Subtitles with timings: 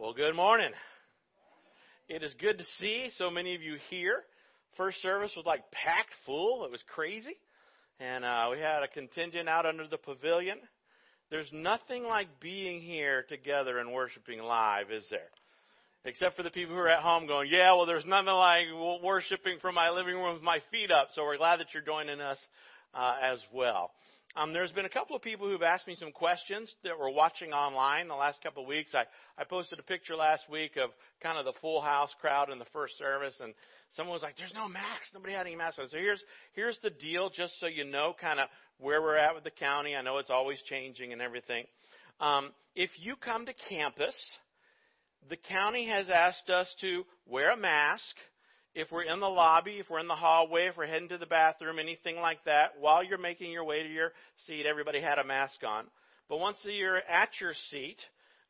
[0.00, 0.70] Well, good morning.
[2.08, 4.18] It is good to see so many of you here.
[4.76, 6.64] First service was like packed full.
[6.64, 7.34] It was crazy.
[7.98, 10.58] And uh, we had a contingent out under the pavilion.
[11.32, 15.32] There's nothing like being here together and worshiping live, is there?
[16.04, 18.66] Except for the people who are at home going, yeah, well, there's nothing like
[19.02, 21.08] worshiping from my living room with my feet up.
[21.10, 22.38] So we're glad that you're joining us
[22.94, 23.90] uh, as well.
[24.38, 27.52] Um, there's been a couple of people who've asked me some questions that were watching
[27.52, 28.94] online the last couple of weeks.
[28.94, 29.02] I,
[29.36, 32.64] I posted a picture last week of kind of the full house crowd in the
[32.72, 33.52] first service, and
[33.96, 35.10] someone was like, "There's no masks.
[35.12, 38.48] Nobody had any masks." So here's here's the deal, just so you know, kind of
[38.78, 39.96] where we're at with the county.
[39.96, 41.64] I know it's always changing and everything.
[42.20, 44.14] Um, if you come to campus,
[45.28, 48.14] the county has asked us to wear a mask
[48.78, 51.26] if we're in the lobby, if we're in the hallway, if we're heading to the
[51.26, 54.12] bathroom, anything like that, while you're making your way to your
[54.46, 55.86] seat, everybody had a mask on.
[56.28, 57.96] But once you're at your seat,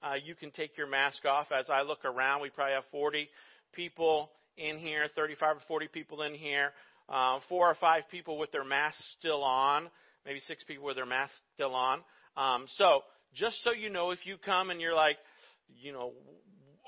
[0.03, 1.47] uh, you can take your mask off.
[1.51, 3.27] As I look around, we probably have 40
[3.73, 6.73] people in here, 35 or 40 people in here,
[7.09, 9.89] uh, four or five people with their masks still on,
[10.27, 12.01] maybe six people with their masks still on.
[12.37, 13.01] Um, so
[13.35, 15.17] just so you know, if you come and you're like,
[15.81, 16.13] you know,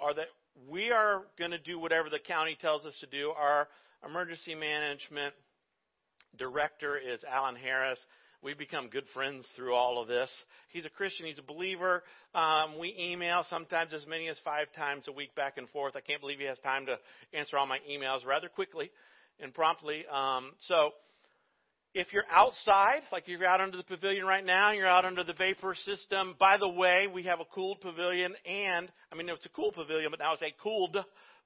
[0.02, 0.24] are they,
[0.68, 3.30] we are going to do whatever the county tells us to do.
[3.30, 3.68] Our
[4.06, 5.34] emergency management
[6.38, 7.98] director is Alan Harris.
[8.42, 10.30] We've become good friends through all of this.
[10.70, 11.26] He's a Christian.
[11.26, 12.02] He's a believer.
[12.34, 15.94] Um, we email sometimes as many as five times a week back and forth.
[15.94, 16.96] I can't believe he has time to
[17.36, 18.90] answer all my emails rather quickly
[19.40, 20.04] and promptly.
[20.10, 20.92] Um, so
[21.92, 25.32] if you're outside, like you're out under the pavilion right now, you're out under the
[25.32, 26.36] vapor system.
[26.38, 30.10] By the way, we have a cooled pavilion and, I mean, it's a cool pavilion,
[30.10, 30.96] but now it's a cooled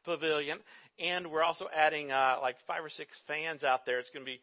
[0.04, 0.58] pavilion.
[0.98, 3.98] And we're also adding, uh, like five or six fans out there.
[3.98, 4.40] It's going to be,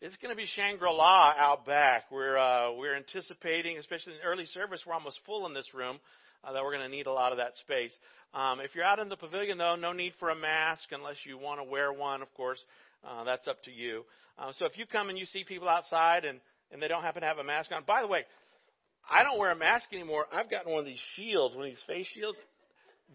[0.00, 2.04] it's going to be Shangri-La out back.
[2.10, 5.98] We're, uh, we're anticipating, especially in early service, we're almost full in this room.
[6.44, 7.92] Uh, that we're going to need a lot of that space.
[8.34, 11.38] Um, if you're out in the pavilion, though, no need for a mask unless you
[11.38, 12.58] want to wear one, of course.
[13.04, 14.04] Uh, that's up to you.
[14.38, 16.40] Uh, so if you come and you see people outside and,
[16.70, 18.24] and they don't happen to have a mask on, by the way,
[19.10, 20.26] I don't wear a mask anymore.
[20.32, 22.38] I've gotten one of these shields, one of these face shields.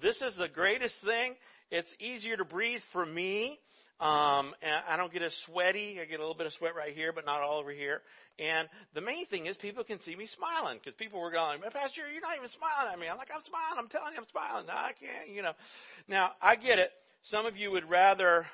[0.01, 1.35] This is the greatest thing.
[1.71, 3.59] It's easier to breathe for me.
[3.99, 5.97] Um, and I don't get as sweaty.
[5.99, 8.01] I get a little bit of sweat right here, but not all over here.
[8.37, 12.05] And the main thing is people can see me smiling because people were going, Pastor,
[12.11, 13.07] you're not even smiling at me.
[13.07, 13.79] I'm like, I'm smiling.
[13.79, 14.67] I'm telling you, I'm smiling.
[14.67, 15.53] No, I can't, you know.
[16.07, 16.91] Now, I get it.
[17.31, 18.45] Some of you would rather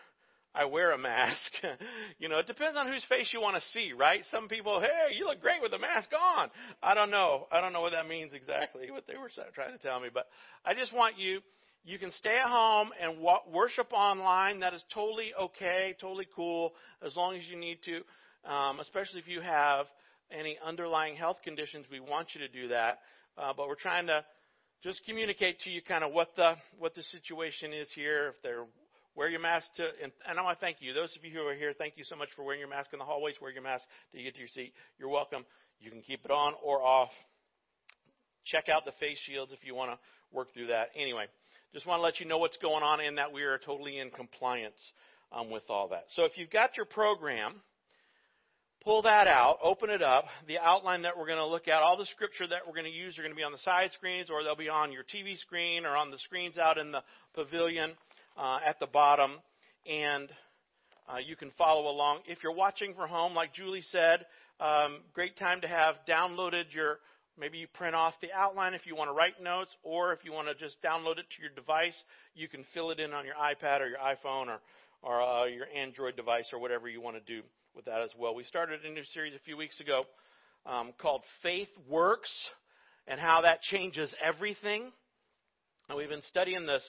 [0.56, 1.52] I wear a mask.
[2.20, 4.22] you know, it depends on whose face you want to see, right?
[4.30, 6.50] Some people, hey, you look great with the mask on.
[6.82, 7.48] I don't know.
[7.52, 10.10] I don't know what that means exactly, what they were trying to tell me.
[10.14, 10.28] But
[10.64, 11.40] I just want you,
[11.84, 13.18] you can stay at home and
[13.52, 14.60] worship online.
[14.60, 16.74] That is totally okay, totally cool,
[17.06, 18.02] as long as you need to.
[18.50, 19.88] Um, especially if you have
[20.32, 23.00] any underlying health conditions, we want you to do that.
[23.38, 24.24] Uh, but we're trying to
[24.84, 28.28] just communicate to you kind of what the what the situation is here.
[28.30, 28.66] If they're
[29.16, 30.94] Wear your mask to, and, and I want to thank you.
[30.94, 33.00] Those of you who are here, thank you so much for wearing your mask in
[33.00, 33.36] the hallways.
[33.40, 34.74] Wear your mask till you get to your seat.
[34.98, 35.46] You're welcome.
[35.80, 37.10] You can keep it on or off.
[38.46, 40.00] Check out the face shields if you want to
[40.36, 40.88] work through that.
[40.96, 41.26] Anyway,
[41.74, 44.10] just want to let you know what's going on and that we are totally in
[44.10, 44.82] compliance
[45.32, 46.06] um, with all that.
[46.16, 47.62] So if you've got your program,
[48.84, 50.26] pull that out, open it up.
[50.48, 52.98] The outline that we're going to look at, all the scripture that we're going to
[52.98, 55.38] use are going to be on the side screens or they'll be on your TV
[55.38, 57.02] screen or on the screens out in the
[57.36, 57.92] pavilion
[58.38, 59.32] uh, at the bottom,
[59.90, 60.32] and
[61.08, 62.20] uh, you can follow along.
[62.28, 64.26] If you're watching from home, like Julie said,
[64.60, 67.00] um, great time to have downloaded your.
[67.38, 70.32] Maybe you print off the outline if you want to write notes, or if you
[70.32, 72.00] want to just download it to your device,
[72.36, 74.60] you can fill it in on your iPad or your iPhone or,
[75.02, 77.42] or uh, your Android device or whatever you want to do
[77.76, 78.36] with that as well.
[78.36, 80.04] We started a new series a few weeks ago
[80.68, 82.32] um, called Faith Works
[83.08, 84.92] and how that changes everything.
[85.90, 86.88] And we've been studying this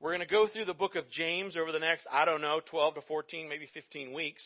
[0.00, 2.60] we're going to go through the book of James over the next, I don't know,
[2.70, 4.42] 12 to 14, maybe 15 weeks.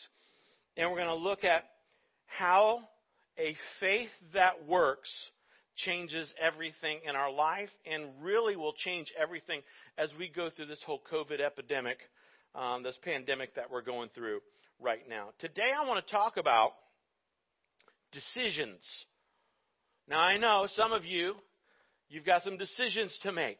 [0.75, 1.65] And we're going to look at
[2.25, 2.79] how
[3.37, 5.13] a faith that works
[5.75, 9.61] changes everything in our life and really will change everything
[9.97, 11.97] as we go through this whole COVID epidemic,
[12.55, 14.39] um, this pandemic that we're going through
[14.79, 15.29] right now.
[15.39, 16.71] Today I want to talk about
[18.11, 18.81] decisions.
[20.07, 21.35] Now I know some of you,
[22.09, 23.59] you've got some decisions to make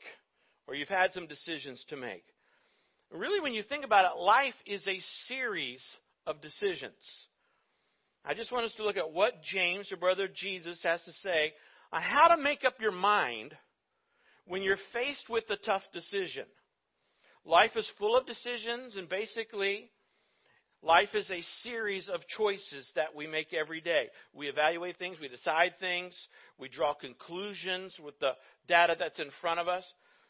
[0.67, 2.23] or you've had some decisions to make.
[3.11, 5.83] Really, when you think about it, life is a series
[6.25, 6.93] of decisions.
[8.25, 11.53] I just want us to look at what James, your brother Jesus, has to say
[11.91, 13.53] on how to make up your mind
[14.45, 16.45] when you're faced with a tough decision.
[17.45, 19.89] Life is full of decisions, and basically,
[20.81, 24.07] life is a series of choices that we make every day.
[24.33, 26.17] We evaluate things, we decide things,
[26.57, 28.31] we draw conclusions with the
[28.67, 29.83] data that's in front of us.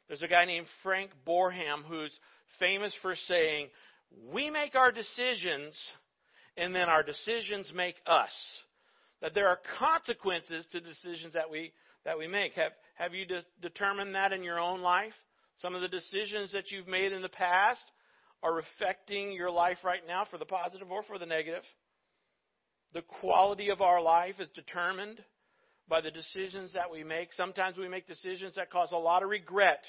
[0.07, 2.17] There's a guy named Frank Boreham who's
[2.59, 3.67] famous for saying,
[4.31, 5.75] We make our decisions,
[6.57, 8.31] and then our decisions make us.
[9.21, 11.71] That there are consequences to decisions that we,
[12.05, 12.53] that we make.
[12.53, 15.13] Have, have you de- determined that in your own life?
[15.61, 17.83] Some of the decisions that you've made in the past
[18.41, 21.63] are affecting your life right now for the positive or for the negative.
[22.93, 25.23] The quality of our life is determined
[25.87, 27.33] by the decisions that we make.
[27.33, 29.83] Sometimes we make decisions that cause a lot of regret.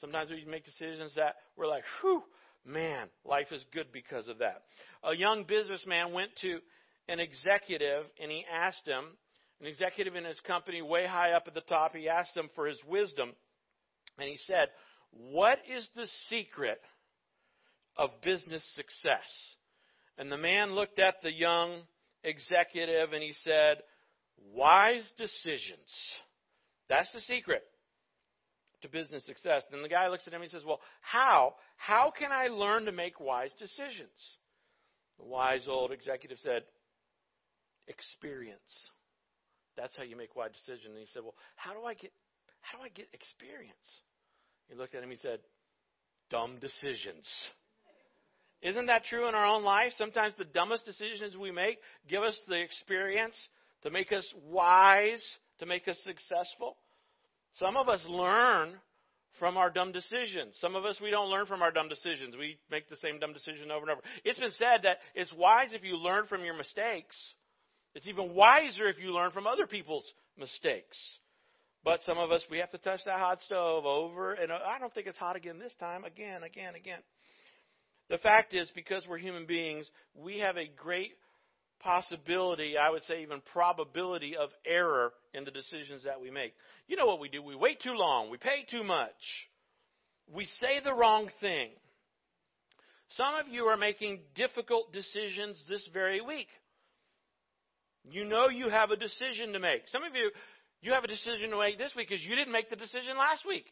[0.00, 2.22] Sometimes we make decisions that we're like, whew,
[2.64, 4.62] man, life is good because of that.
[5.04, 6.58] A young businessman went to
[7.08, 9.04] an executive and he asked him,
[9.60, 12.66] an executive in his company, way high up at the top, he asked him for
[12.66, 13.32] his wisdom.
[14.18, 14.68] And he said,
[15.12, 16.80] What is the secret
[17.96, 19.24] of business success?
[20.18, 21.82] And the man looked at the young
[22.22, 23.78] executive and he said,
[24.52, 25.90] Wise decisions.
[26.88, 27.62] That's the secret
[28.82, 29.62] to business success.
[29.70, 31.54] Then the guy looks at him and he says, Well, how?
[31.76, 34.16] How can I learn to make wise decisions?
[35.18, 36.62] The wise old executive said,
[37.88, 38.60] Experience.
[39.76, 40.90] That's how you make wise decisions.
[40.90, 42.12] And he said, Well, how do I get
[42.60, 44.00] how do I get experience?
[44.68, 45.40] He looked at him and he said,
[46.30, 47.26] Dumb decisions.
[48.62, 49.92] Isn't that true in our own life?
[49.96, 51.78] Sometimes the dumbest decisions we make
[52.08, 53.36] give us the experience
[53.86, 55.22] to make us wise,
[55.60, 56.76] to make us successful.
[57.60, 58.72] Some of us learn
[59.38, 60.56] from our dumb decisions.
[60.60, 62.34] Some of us, we don't learn from our dumb decisions.
[62.36, 64.00] We make the same dumb decision over and over.
[64.24, 67.16] It's been said that it's wise if you learn from your mistakes.
[67.94, 70.04] It's even wiser if you learn from other people's
[70.36, 70.98] mistakes.
[71.84, 74.92] But some of us, we have to touch that hot stove over and I don't
[74.92, 76.02] think it's hot again this time.
[76.02, 76.98] Again, again, again.
[78.10, 81.12] The fact is, because we're human beings, we have a great
[81.80, 86.54] possibility, I would say even probability of error in the decisions that we make.
[86.88, 87.42] You know what we do?
[87.42, 88.30] We wait too long.
[88.30, 89.10] We pay too much.
[90.32, 91.70] We say the wrong thing.
[93.10, 96.48] Some of you are making difficult decisions this very week.
[98.10, 99.82] You know you have a decision to make.
[99.88, 100.30] Some of you,
[100.82, 103.44] you have a decision to make this week because you didn't make the decision last
[103.46, 103.66] week.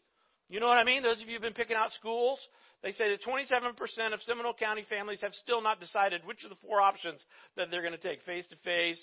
[0.54, 1.02] You know what I mean?
[1.02, 2.38] Those of you who've been picking out schools,
[2.80, 6.56] they say that 27% of Seminole County families have still not decided which of the
[6.64, 7.20] four options
[7.56, 9.00] that they're going to take face to face,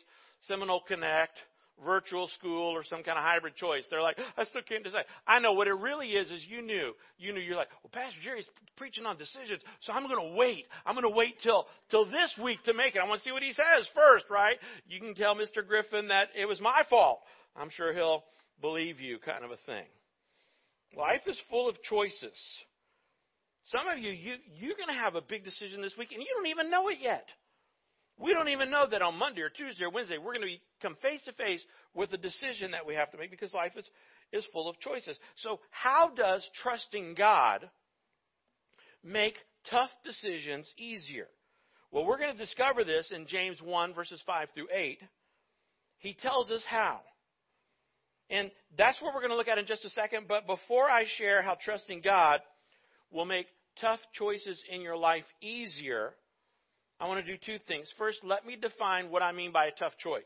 [0.48, 1.38] Seminole Connect,
[1.86, 3.84] virtual school, or some kind of hybrid choice.
[3.90, 5.04] They're like, I still can't decide.
[5.28, 6.94] I know what it really is, is you knew.
[7.18, 10.68] You knew you're like, well, Pastor Jerry's preaching on decisions, so I'm going to wait.
[10.86, 13.00] I'm going to wait till, till this week to make it.
[13.00, 14.56] I want to see what he says first, right?
[14.88, 15.68] You can tell Mr.
[15.68, 17.20] Griffin that it was my fault.
[17.58, 18.24] I'm sure he'll
[18.62, 19.84] believe you, kind of a thing.
[20.98, 22.38] Life is full of choices.
[23.66, 26.28] Some of you, you you're going to have a big decision this week, and you
[26.36, 27.28] don't even know it yet.
[28.20, 30.96] We don't even know that on Monday or Tuesday or Wednesday we're going to come
[31.02, 33.86] face to face with a decision that we have to make because life is,
[34.32, 35.18] is full of choices.
[35.38, 37.70] So, how does trusting God
[39.04, 39.36] make
[39.70, 41.28] tough decisions easier?
[41.92, 45.00] Well, we're going to discover this in James 1, verses 5 through 8.
[45.98, 47.02] He tells us how.
[48.32, 50.28] And that's what we're going to look at in just a second.
[50.28, 52.40] But before I share how trusting God
[53.12, 53.46] will make
[53.80, 56.14] tough choices in your life easier,
[57.00, 57.88] I want to do two things.
[57.98, 60.24] First, let me define what I mean by a tough choice.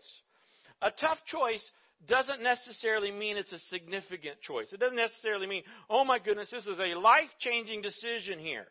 [0.83, 1.63] A tough choice
[2.07, 4.71] doesn't necessarily mean it's a significant choice.
[4.71, 8.67] It doesn't necessarily mean, oh my goodness, this is a life changing decision here.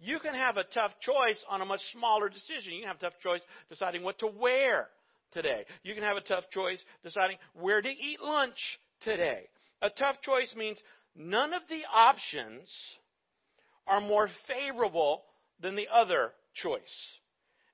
[0.00, 2.72] You can have a tough choice on a much smaller decision.
[2.72, 4.88] You can have a tough choice deciding what to wear
[5.32, 5.64] today.
[5.82, 8.58] You can have a tough choice deciding where to eat lunch
[9.02, 9.48] today.
[9.82, 10.78] A tough choice means
[11.14, 12.62] none of the options
[13.86, 15.22] are more favorable
[15.60, 16.80] than the other choice.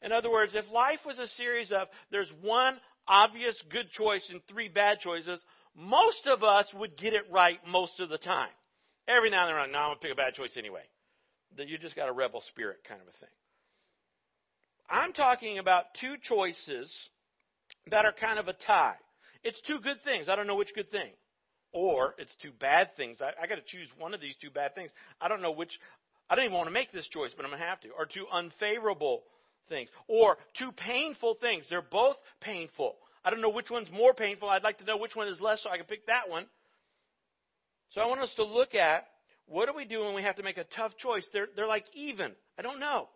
[0.02, 4.40] In other words, if life was a series of there's one obvious good choice and
[4.48, 5.40] three bad choices,
[5.76, 8.50] most of us would get it right most of the time.
[9.08, 10.82] Every now and then, no, I'm going to pick a bad choice anyway.
[11.56, 13.28] You just got a rebel spirit kind of a thing.
[14.88, 16.90] I'm talking about two choices
[17.90, 18.96] that are kind of a tie.
[19.42, 20.28] It's two good things.
[20.28, 21.10] I don't know which good thing.
[21.72, 23.18] Or it's two bad things.
[23.20, 24.90] I, I got to choose one of these two bad things.
[25.20, 25.78] I don't know which.
[26.28, 27.88] I don't even want to make this choice, but I'm going to have to.
[27.90, 29.24] Or two unfavorable
[29.68, 29.88] things.
[30.06, 31.66] Or two painful things.
[31.68, 32.96] They're both painful.
[33.24, 34.48] I don't know which one's more painful.
[34.48, 36.46] I'd like to know which one is less so I can pick that one.
[37.90, 39.06] So I want us to look at
[39.46, 41.24] what do we do when we have to make a tough choice?
[41.32, 42.32] They're, they're like even.
[42.58, 43.08] I don't know.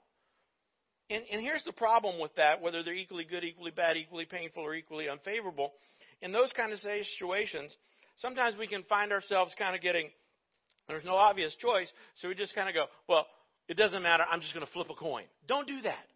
[1.08, 4.62] And, and here's the problem with that, whether they're equally good, equally bad, equally painful,
[4.62, 5.72] or equally unfavorable.
[6.20, 7.75] In those kind of situations,
[8.18, 10.10] sometimes we can find ourselves kind of getting,
[10.88, 11.88] there's no obvious choice,
[12.20, 13.26] so we just kind of go, well,
[13.68, 15.25] it doesn't matter, I'm just going to flip a coin.
[15.46, 16.06] Don't do that.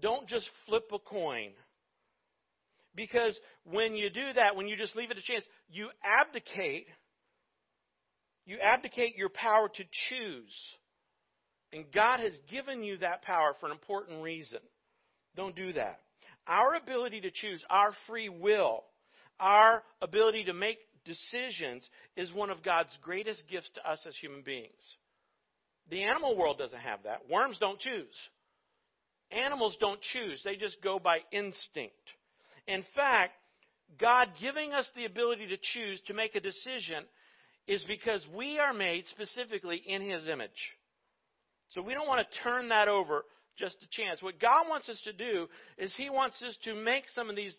[0.00, 1.50] Don't just flip a coin.
[2.94, 6.86] Because when you do that, when you just leave it a chance, you abdicate
[8.46, 10.54] you abdicate your power to choose.
[11.76, 14.60] And God has given you that power for an important reason.
[15.36, 16.00] Don't do that.
[16.46, 18.82] Our ability to choose, our free will,
[19.38, 24.40] our ability to make decisions is one of God's greatest gifts to us as human
[24.40, 24.72] beings.
[25.90, 27.28] The animal world doesn't have that.
[27.30, 28.14] Worms don't choose.
[29.30, 31.94] Animals don't choose, they just go by instinct.
[32.66, 33.32] In fact,
[34.00, 37.04] God giving us the ability to choose, to make a decision,
[37.66, 40.50] is because we are made specifically in His image.
[41.70, 43.24] So we don't want to turn that over
[43.58, 44.22] just a chance.
[44.22, 45.46] What God wants us to do
[45.78, 47.54] is He wants us to make some of these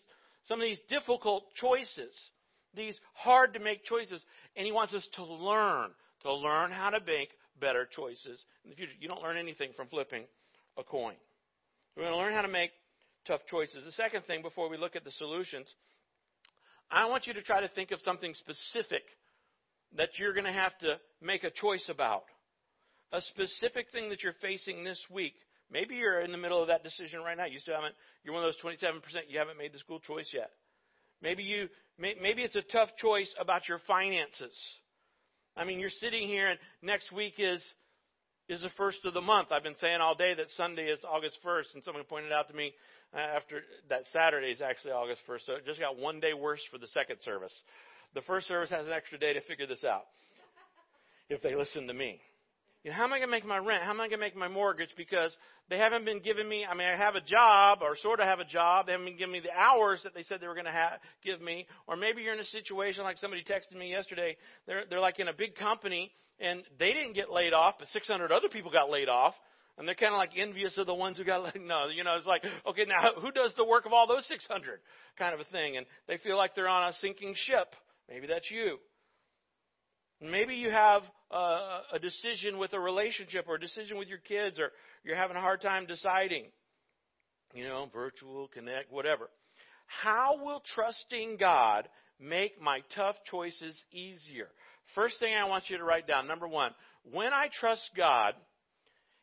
[0.46, 2.14] some of these difficult choices,
[2.74, 4.24] these hard to make choices,
[4.56, 5.90] and He wants us to learn
[6.22, 8.92] to learn how to make better choices in the future.
[9.00, 10.24] You don't learn anything from flipping
[10.76, 11.14] a coin.
[11.96, 12.70] We're going to learn how to make
[13.26, 13.84] tough choices.
[13.84, 15.66] The second thing, before we look at the solutions,
[16.90, 19.02] I want you to try to think of something specific
[19.96, 22.24] that you're going to have to make a choice about.
[23.12, 25.34] A specific thing that you're facing this week.
[25.70, 27.46] Maybe you're in the middle of that decision right now.
[27.46, 30.50] You still haven't, you're one of those 27% you haven't made the school choice yet.
[31.22, 34.56] Maybe you, maybe it's a tough choice about your finances.
[35.56, 37.62] I mean, you're sitting here and next week is,
[38.48, 39.48] is the first of the month.
[39.50, 42.54] I've been saying all day that Sunday is August 1st, and someone pointed out to
[42.54, 42.72] me
[43.14, 45.40] uh, after that Saturday is actually August 1st.
[45.46, 47.52] So it just got one day worse for the second service.
[48.14, 50.04] The first service has an extra day to figure this out
[51.28, 52.20] if they listen to me.
[52.88, 53.82] You know, how am I going to make my rent?
[53.82, 54.88] How am I going to make my mortgage?
[54.96, 55.36] Because
[55.68, 58.40] they haven't been giving me, I mean, I have a job or sort of have
[58.40, 58.86] a job.
[58.86, 60.92] They haven't been giving me the hours that they said they were going to have,
[61.22, 61.66] give me.
[61.86, 64.38] Or maybe you're in a situation like somebody texted me yesterday.
[64.66, 68.32] They're, they're like in a big company and they didn't get laid off, but 600
[68.32, 69.34] other people got laid off.
[69.76, 71.56] And they're kind of like envious of the ones who got laid.
[71.60, 74.80] No, you know, it's like, okay, now who does the work of all those 600
[75.18, 75.76] kind of a thing?
[75.76, 77.68] And they feel like they're on a sinking ship.
[78.08, 78.78] Maybe that's you.
[80.20, 84.58] Maybe you have a, a decision with a relationship or a decision with your kids,
[84.58, 84.72] or
[85.04, 86.46] you're having a hard time deciding.
[87.54, 89.30] You know, virtual, connect, whatever.
[89.86, 91.88] How will trusting God
[92.20, 94.48] make my tough choices easier?
[94.94, 96.72] First thing I want you to write down number one,
[97.10, 98.34] when I trust God,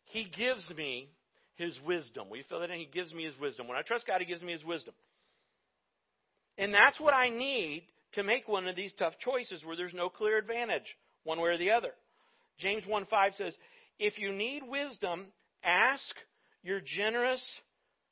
[0.05, 1.09] He gives me
[1.55, 2.29] His wisdom.
[2.31, 2.79] We fill that in?
[2.79, 3.67] He gives me His wisdom.
[3.67, 4.93] When I trust God, He gives me His wisdom.
[6.57, 7.83] And that's what I need
[8.15, 11.57] to make one of these tough choices where there's no clear advantage one way or
[11.57, 11.91] the other.
[12.59, 13.55] James 1 5 says,
[13.99, 15.27] If you need wisdom,
[15.63, 16.15] ask
[16.63, 17.43] your generous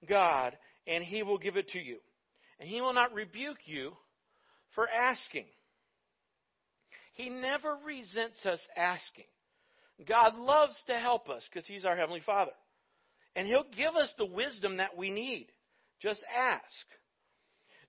[0.08, 0.58] God,
[0.88, 1.98] and he will give it to you.
[2.60, 3.94] And he will not rebuke you
[4.76, 5.46] for asking.
[7.14, 9.26] He never resents us asking.
[10.08, 12.52] God loves to help us because he's our Heavenly Father.
[13.36, 15.48] And he'll give us the wisdom that we need.
[16.02, 16.64] Just ask.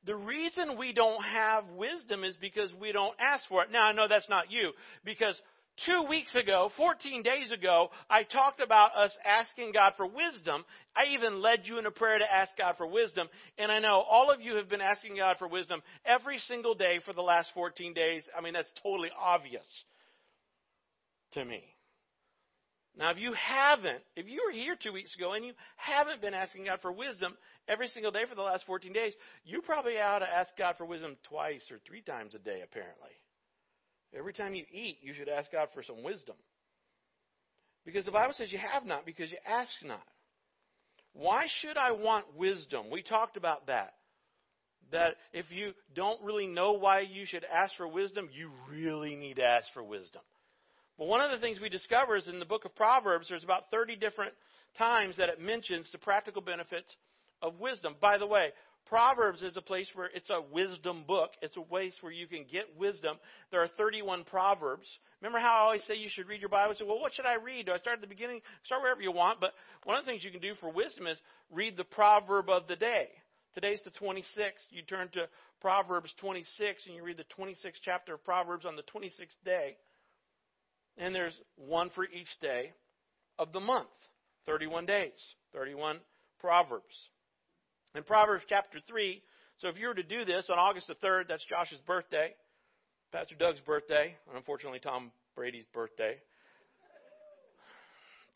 [0.06, 3.70] The reason we don't have wisdom is because we don't ask for it.
[3.72, 4.72] Now, I know that's not you,
[5.04, 5.40] because
[5.86, 10.64] two weeks ago, 14 days ago, I talked about us asking God for wisdom.
[10.94, 13.28] I even led you in a prayer to ask God for wisdom.
[13.58, 17.00] And I know all of you have been asking God for wisdom every single day
[17.04, 18.24] for the last 14 days.
[18.36, 19.64] I mean, that's totally obvious
[21.32, 21.73] to me.
[22.96, 26.34] Now, if you haven't, if you were here two weeks ago and you haven't been
[26.34, 27.36] asking God for wisdom
[27.66, 29.12] every single day for the last 14 days,
[29.44, 33.10] you probably ought to ask God for wisdom twice or three times a day, apparently.
[34.16, 36.36] Every time you eat, you should ask God for some wisdom.
[37.84, 40.06] Because the Bible says you have not because you ask not.
[41.14, 42.86] Why should I want wisdom?
[42.90, 43.94] We talked about that.
[44.92, 49.36] That if you don't really know why you should ask for wisdom, you really need
[49.36, 50.22] to ask for wisdom.
[50.98, 53.70] But one of the things we discover is in the book of Proverbs, there's about
[53.70, 54.32] 30 different
[54.78, 56.94] times that it mentions the practical benefits
[57.42, 57.96] of wisdom.
[58.00, 58.50] By the way,
[58.86, 61.30] Proverbs is a place where it's a wisdom book.
[61.40, 63.16] It's a place where you can get wisdom.
[63.50, 64.86] There are 31 Proverbs.
[65.20, 66.74] Remember how I always say you should read your Bible?
[66.74, 67.66] I say, well, what should I read?
[67.66, 68.40] Do I start at the beginning?
[68.64, 69.40] Start wherever you want.
[69.40, 69.52] But
[69.84, 71.18] one of the things you can do for wisdom is
[71.50, 73.08] read the proverb of the day.
[73.54, 74.68] Today's the 26th.
[74.70, 75.28] You turn to
[75.60, 79.76] Proverbs 26 and you read the 26th chapter of Proverbs on the 26th day.
[80.98, 82.72] And there's one for each day
[83.38, 83.88] of the month
[84.46, 85.12] 31 days,
[85.52, 85.98] 31
[86.40, 86.84] Proverbs.
[87.94, 89.22] In Proverbs chapter 3,
[89.58, 92.34] so if you were to do this on August the 3rd, that's Josh's birthday,
[93.12, 96.16] Pastor Doug's birthday, and unfortunately Tom Brady's birthday.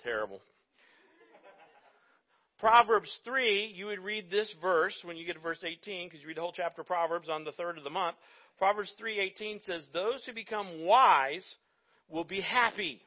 [0.03, 0.41] Terrible.
[2.61, 6.29] Proverbs 3, you would read this verse when you get to verse 18, because you
[6.29, 8.17] read the whole chapter of Proverbs on the third of the month.
[8.59, 11.57] Proverbs 3:18 says, "Those who become wise
[12.09, 13.01] will be happy.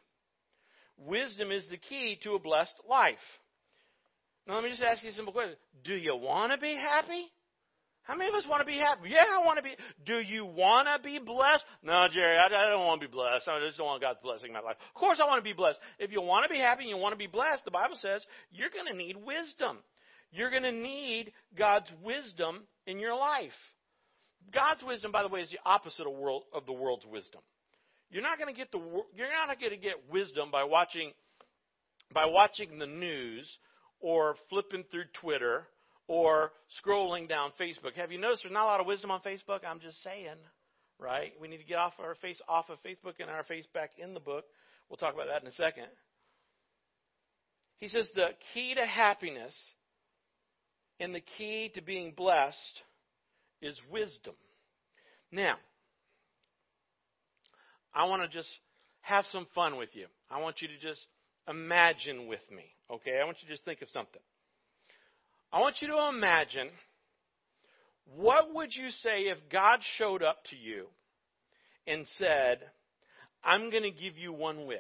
[0.98, 3.18] Wisdom is the key to a blessed life."
[4.48, 5.56] Now, let me just ask you a simple question.
[5.84, 7.32] Do you want to be happy?
[8.04, 9.10] How many of us want to be happy?
[9.10, 9.76] Yeah, I want to be.
[10.06, 11.64] Do you want to be blessed?
[11.84, 13.48] No, Jerry, I, I don't want to be blessed.
[13.48, 14.78] I just don't want God's blessing in my life.
[14.94, 15.80] Of course, I want to be blessed.
[16.00, 18.26] If you want to be happy and you want to be blessed, the Bible says
[18.52, 19.78] you're going to need wisdom.
[20.32, 23.52] You're going to need God's wisdom in your life.
[24.52, 27.42] God's wisdom, by the way, is the opposite of, world, of the world's wisdom.
[28.12, 28.80] You're not going to get the
[29.16, 31.12] you're not going to get wisdom by watching
[32.14, 33.48] by watching the news
[34.02, 35.66] or flipping through Twitter
[36.08, 36.52] or
[36.84, 37.96] scrolling down Facebook.
[37.96, 39.60] Have you noticed there's not a lot of wisdom on Facebook?
[39.66, 40.36] I'm just saying,
[41.00, 41.32] right?
[41.40, 44.14] We need to get off our face off of Facebook and our face back in
[44.14, 44.44] the book.
[44.90, 45.88] We'll talk about that in a second.
[47.78, 49.56] He says the key to happiness
[51.00, 52.82] and the key to being blessed
[53.62, 54.36] is wisdom.
[55.32, 55.56] Now,
[57.94, 58.50] I want to just
[59.02, 60.06] have some fun with you.
[60.30, 61.06] I want you to just
[61.48, 63.20] imagine with me, okay?
[63.22, 64.22] I want you to just think of something.
[65.52, 66.70] I want you to imagine
[68.16, 70.86] what would you say if God showed up to you
[71.88, 72.60] and said,
[73.44, 74.80] I'm going to give you one wish.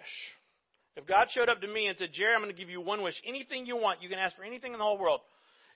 [0.95, 3.01] If God showed up to me and said, Jerry, I'm going to give you one
[3.01, 3.15] wish.
[3.27, 5.21] Anything you want, you can ask for anything in the whole world.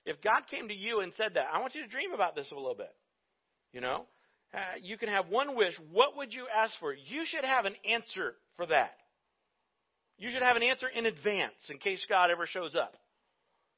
[0.04, 2.50] If God came to you and said that, I want you to dream about this
[2.52, 2.94] a little bit.
[3.72, 4.06] You know,
[4.54, 5.74] uh, you can have one wish.
[5.92, 6.92] What would you ask for?
[6.92, 8.92] You should have an answer for that.
[10.18, 12.94] You should have an answer in advance in case God ever shows up.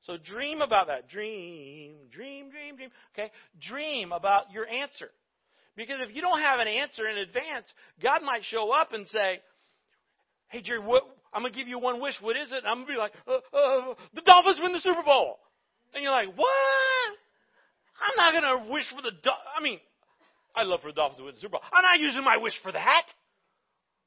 [0.06, 1.08] So dream about that.
[1.08, 2.90] Dream, dream, dream, dream.
[3.14, 3.30] Okay?
[3.60, 5.10] Dream about your answer.
[5.76, 7.66] Because if you don't have an answer in advance,
[8.02, 9.40] God might show up and say,
[10.48, 12.14] Hey, Jerry, what, I'm going to give you one wish.
[12.20, 12.58] What is it?
[12.58, 15.38] And I'm going to be like, uh, uh, The Dolphins win the Super Bowl.
[15.94, 16.48] And you're like, What?
[18.00, 19.10] I'm not going to wish for the.
[19.10, 19.80] Do- I mean,
[20.58, 21.62] I love for the Dolphins to win the Super Bowl.
[21.72, 23.06] I'm not using my wish for that.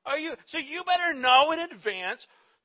[0.05, 0.33] Are you?
[0.47, 2.19] So you better know in advance.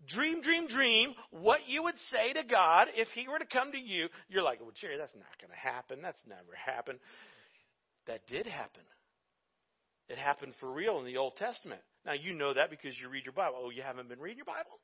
[0.08, 3.78] Dream, dream, dream what you would say to God if He were to come to
[3.78, 4.08] you.
[4.28, 6.00] You're like, well, Jerry, that's not going to happen.
[6.02, 6.98] That's never happened.
[8.06, 8.82] That did happen.
[10.08, 11.80] It happened for real in the Old Testament.
[12.04, 13.58] Now, you know that because you read your Bible.
[13.60, 14.78] Oh, you haven't been reading your Bible?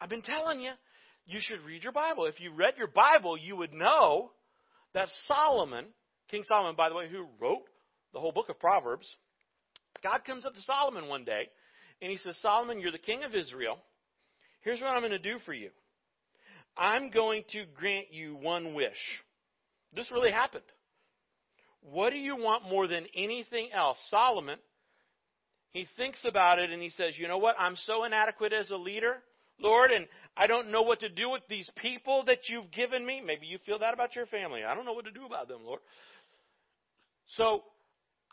[0.00, 0.72] I've been telling you,
[1.26, 2.26] you should read your Bible.
[2.26, 4.30] If you read your Bible, you would know
[4.94, 5.86] that Solomon,
[6.30, 7.62] King Solomon, by the way, who wrote
[8.18, 9.06] the whole book of Proverbs,
[10.02, 11.48] God comes up to Solomon one day
[12.02, 13.78] and he says, Solomon, you're the king of Israel.
[14.62, 15.70] Here's what I'm going to do for you
[16.76, 18.98] I'm going to grant you one wish.
[19.94, 20.64] This really happened.
[21.80, 23.96] What do you want more than anything else?
[24.10, 24.58] Solomon,
[25.70, 27.54] he thinks about it and he says, You know what?
[27.56, 29.18] I'm so inadequate as a leader,
[29.60, 33.22] Lord, and I don't know what to do with these people that you've given me.
[33.24, 34.64] Maybe you feel that about your family.
[34.64, 35.80] I don't know what to do about them, Lord.
[37.36, 37.62] So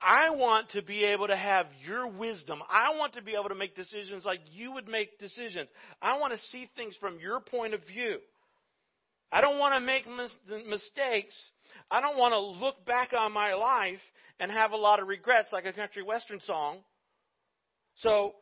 [0.01, 2.59] I want to be able to have your wisdom.
[2.69, 5.69] I want to be able to make decisions like you would make decisions.
[6.01, 8.17] I want to see things from your point of view.
[9.31, 11.35] I don't want to make mis- mistakes.
[11.89, 13.99] I don't want to look back on my life
[14.39, 16.79] and have a lot of regrets like a country western song.
[18.01, 18.33] So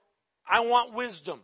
[0.47, 1.41] I want wisdom.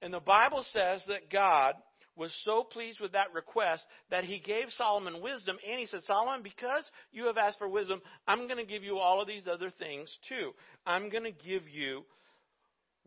[0.00, 1.74] And the Bible says that God
[2.18, 5.56] was so pleased with that request that he gave Solomon wisdom.
[5.68, 8.98] And he said, Solomon, because you have asked for wisdom, I'm going to give you
[8.98, 10.50] all of these other things too.
[10.84, 12.04] I'm going to give you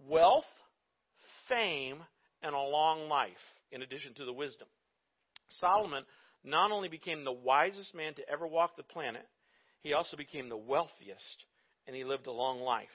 [0.08, 0.46] wealth,
[1.50, 1.98] fame,
[2.42, 3.32] and a long life
[3.72, 4.68] in addition to the wisdom.
[5.60, 6.04] Solomon
[6.44, 9.28] not only became the wisest man to ever walk the planet,
[9.82, 11.46] he also became the wealthiest,
[11.86, 12.88] and he lived a long life.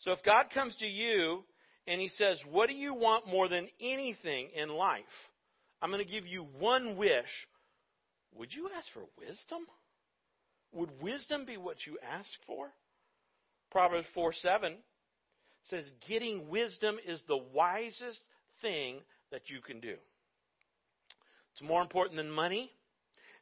[0.00, 1.44] So if God comes to you
[1.88, 5.02] and he says, What do you want more than anything in life?
[5.80, 7.46] I'm going to give you one wish.
[8.36, 9.66] Would you ask for wisdom?
[10.74, 12.68] Would wisdom be what you ask for?
[13.70, 14.74] Proverbs 4 7
[15.64, 18.20] says, Getting wisdom is the wisest
[18.60, 18.98] thing
[19.32, 19.94] that you can do.
[21.52, 22.70] It's more important than money.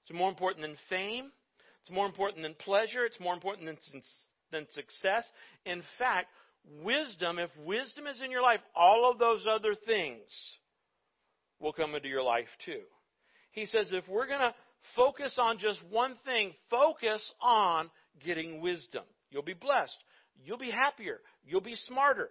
[0.02, 1.32] It's more important than fame.
[1.82, 3.04] It's more important than pleasure.
[3.04, 4.02] It's more important than,
[4.52, 5.24] than success.
[5.64, 6.28] In fact,
[6.82, 10.22] wisdom, if wisdom is in your life, all of those other things
[11.60, 12.82] will come into your life too.
[13.52, 14.54] He says if we're going to
[14.94, 17.90] focus on just one thing, focus on
[18.24, 19.04] getting wisdom.
[19.30, 19.96] You'll be blessed.
[20.44, 21.20] You'll be happier.
[21.44, 22.30] You'll be smarter.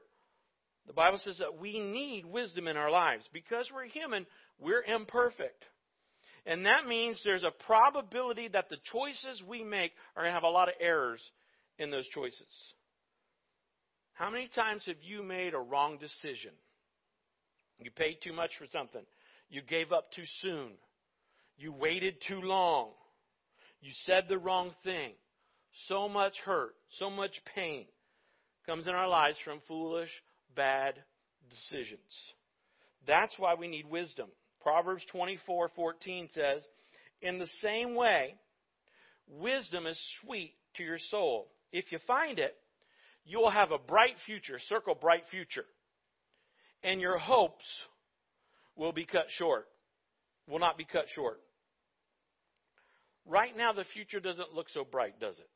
[0.88, 3.28] The Bible says that we need wisdom in our lives.
[3.34, 4.26] Because we're human,
[4.60, 5.64] we're imperfect.
[6.46, 10.44] And that means there's a probability that the choices we make are going to have
[10.44, 11.22] a lot of errors
[11.80, 12.46] in those choices.
[14.16, 16.52] How many times have you made a wrong decision?
[17.80, 19.02] You paid too much for something.
[19.50, 20.72] You gave up too soon.
[21.58, 22.92] You waited too long.
[23.82, 25.12] You said the wrong thing.
[25.88, 27.86] So much hurt, so much pain
[28.66, 30.10] comes in our lives from foolish,
[30.56, 30.96] bad
[31.50, 32.00] decisions.
[33.06, 34.30] That's why we need wisdom.
[34.62, 36.68] Proverbs 24:14 says,
[37.22, 38.40] "In the same way,
[39.28, 41.52] wisdom is sweet to your soul.
[41.72, 42.58] If you find it,
[43.26, 44.60] you will have a bright future.
[44.70, 45.66] Circle bright future.
[46.84, 47.66] And your hopes
[48.76, 49.66] will be cut short.
[50.48, 51.40] Will not be cut short.
[53.26, 55.50] Right now, the future doesn't look so bright, does it?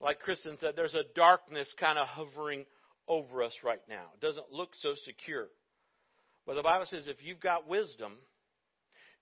[0.00, 2.64] Like Kristen said, there's a darkness kind of hovering
[3.08, 4.04] over us right now.
[4.14, 5.48] It doesn't look so secure.
[6.46, 8.14] But the Bible says if you've got wisdom,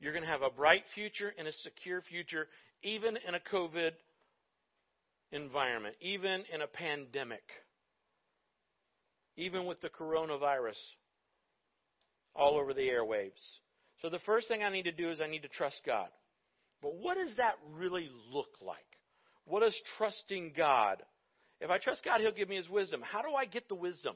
[0.00, 2.48] you're going to have a bright future and a secure future,
[2.82, 3.90] even in a COVID
[5.32, 7.42] environment, even in a pandemic,
[9.36, 10.78] even with the coronavirus
[12.34, 13.30] all over the airwaves.
[14.02, 16.08] So the first thing I need to do is I need to trust God.
[16.82, 18.78] But what does that really look like?
[19.44, 21.02] What is trusting God?
[21.60, 23.02] If I trust God, He'll give me His wisdom.
[23.04, 24.14] How do I get the wisdom?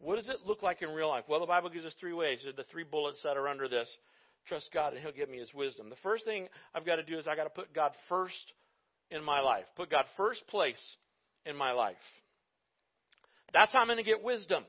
[0.00, 1.24] What does it look like in real life?
[1.28, 2.38] Well, the Bible gives us three ways.
[2.44, 3.88] The three bullets that are under this
[4.48, 5.90] trust God and He'll give me His wisdom.
[5.90, 8.52] The first thing I've got to do is I've got to put God first
[9.10, 9.64] in my life.
[9.76, 10.80] Put God first place
[11.46, 11.96] in my life.
[13.52, 14.64] That's how I'm going to get wisdom.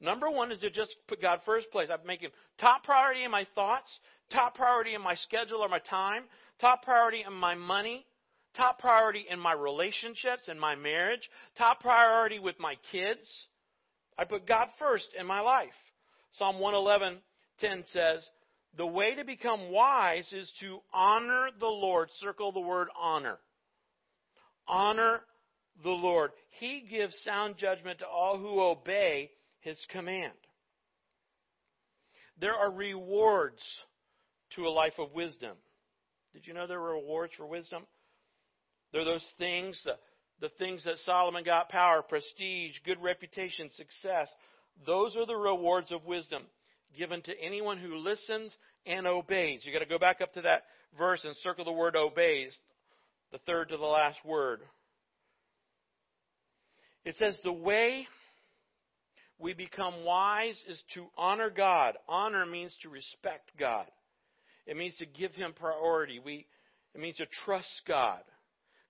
[0.00, 1.88] Number one is to just put God first place.
[1.90, 3.90] I make Him top priority in my thoughts,
[4.32, 6.24] top priority in my schedule or my time,
[6.60, 8.04] top priority in my money,
[8.56, 13.26] top priority in my relationships, and my marriage, top priority with my kids.
[14.18, 15.68] I put God first in my life.
[16.38, 18.26] Psalm 111:10 says,
[18.76, 22.10] the way to become wise is to honor the Lord.
[22.20, 23.38] Circle the word honor.
[24.68, 25.20] Honor
[25.82, 26.30] the Lord.
[26.58, 30.32] He gives sound judgment to all who obey his command.
[32.40, 33.62] There are rewards
[34.54, 35.56] to a life of wisdom.
[36.32, 37.84] Did you know there are rewards for wisdom?
[38.92, 39.96] There are those things, the,
[40.40, 44.28] the things that Solomon got power, prestige, good reputation, success.
[44.86, 46.42] Those are the rewards of wisdom
[46.96, 49.62] given to anyone who listens and obeys.
[49.64, 50.64] You've got to go back up to that
[50.96, 52.56] verse and circle the word obeys,
[53.32, 54.60] the third to the last word.
[57.04, 58.06] It says, The way
[59.38, 61.94] we become wise is to honor God.
[62.08, 63.86] Honor means to respect God,
[64.66, 66.20] it means to give Him priority.
[66.24, 66.46] We,
[66.94, 68.20] it means to trust God.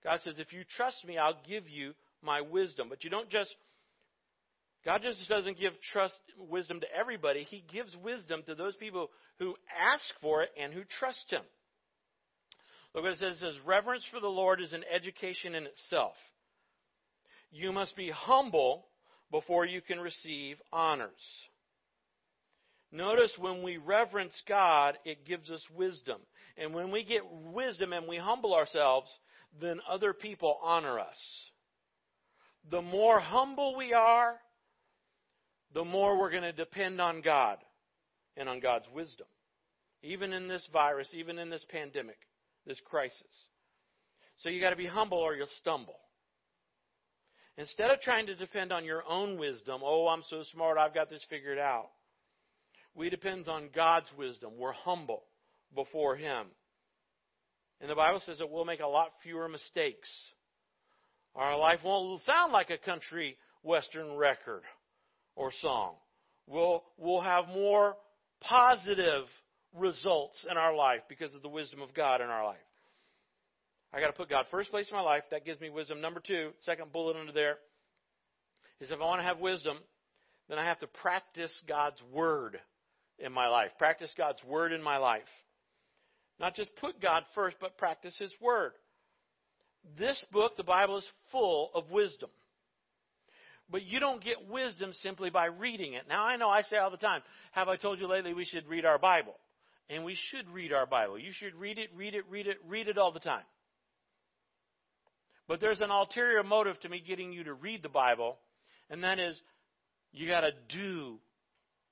[0.03, 2.87] God says, If you trust me, I'll give you my wisdom.
[2.89, 3.53] But you don't just
[4.85, 6.13] God just doesn't give trust
[6.49, 7.43] wisdom to everybody.
[7.43, 9.53] He gives wisdom to those people who
[9.93, 11.41] ask for it and who trust him.
[12.93, 13.37] Look what it says.
[13.37, 16.13] It says, reverence for the Lord is an education in itself.
[17.51, 18.85] You must be humble
[19.31, 21.11] before you can receive honors.
[22.91, 26.21] Notice when we reverence God, it gives us wisdom.
[26.57, 27.21] And when we get
[27.53, 29.09] wisdom and we humble ourselves,
[29.61, 31.17] then other people honor us.
[32.71, 34.35] The more humble we are,
[35.73, 37.57] the more we're going to depend on God
[38.35, 39.27] and on God's wisdom.
[40.03, 42.17] Even in this virus, even in this pandemic,
[42.67, 43.21] this crisis.
[44.43, 45.95] So you got to be humble or you'll stumble.
[47.57, 51.09] Instead of trying to depend on your own wisdom, oh, I'm so smart, I've got
[51.09, 51.89] this figured out.
[52.93, 54.51] We depend on God's wisdom.
[54.57, 55.23] We're humble
[55.73, 56.47] before Him.
[57.81, 60.09] And the Bible says that we'll make a lot fewer mistakes.
[61.35, 64.63] Our life won't sound like a country western record
[65.35, 65.93] or song.
[66.47, 67.95] We'll, we'll have more
[68.41, 69.25] positive
[69.75, 72.57] results in our life because of the wisdom of God in our life.
[73.93, 75.23] I got to put God first place in my life.
[75.31, 76.01] That gives me wisdom.
[76.01, 77.57] Number two, second bullet under there,
[78.79, 79.77] is if I want to have wisdom,
[80.49, 82.59] then I have to practice God's word
[83.19, 83.71] in my life.
[83.77, 85.21] Practice God's word in my life.
[86.39, 88.73] Not just put God first, but practice His word.
[89.97, 92.29] This book, the Bible, is full of wisdom.
[93.69, 96.03] But you don't get wisdom simply by reading it.
[96.07, 98.67] Now, I know I say all the time, have I told you lately we should
[98.67, 99.35] read our Bible?
[99.89, 101.17] And we should read our Bible.
[101.17, 103.45] You should read it, read it, read it, read it all the time.
[105.47, 108.37] But there's an ulterior motive to me getting you to read the Bible,
[108.89, 109.39] and that is
[110.11, 111.19] you got to do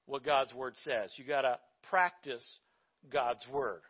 [0.06, 1.12] what God's Word says.
[1.16, 1.58] You got to
[1.90, 2.46] practice
[3.12, 3.82] God's Word.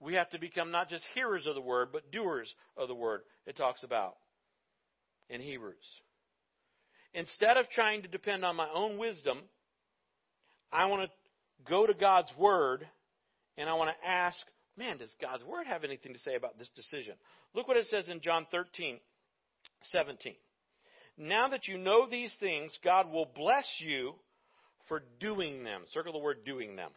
[0.00, 3.20] We have to become not just hearers of the Word, but doers of the Word,
[3.46, 4.16] it talks about
[5.30, 5.76] in Hebrews.
[7.14, 9.38] Instead of trying to depend on my own wisdom,
[10.70, 12.86] I want to go to God's Word
[13.56, 14.38] and I want to ask,
[14.76, 17.14] man, does God's Word have anything to say about this decision?
[17.54, 18.98] Look what it says in John 13,
[19.92, 20.34] 17.
[21.18, 24.14] Now that you know these things, God will bless you
[24.88, 25.82] for doing them.
[25.92, 26.90] Circle the word doing them.